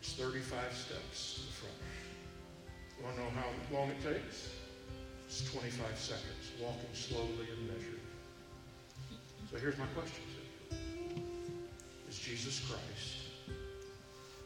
[0.00, 1.74] It's 35 steps to the front.
[2.98, 4.48] You want to know how long it takes?
[5.26, 8.00] It's 25 seconds, walking slowly and measured.
[9.50, 10.24] So here's my question
[12.28, 13.56] Jesus Christ,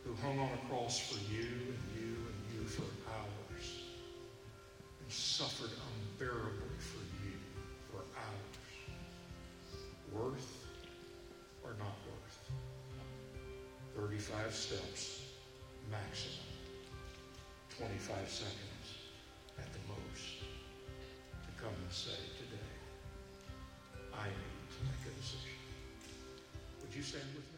[0.05, 3.83] who hung on a cross for you and you and you for hours,
[5.03, 7.35] and suffered unbearably for you
[7.91, 8.71] for hours,
[10.13, 10.65] worth
[11.65, 12.53] or not worth?
[13.97, 15.23] 35 steps
[15.91, 16.47] maximum,
[17.81, 18.87] 25 seconds
[19.59, 20.39] at the most
[21.33, 22.79] to come and say today,
[24.15, 25.59] I need to make a decision.
[26.83, 27.52] Would you stand with me?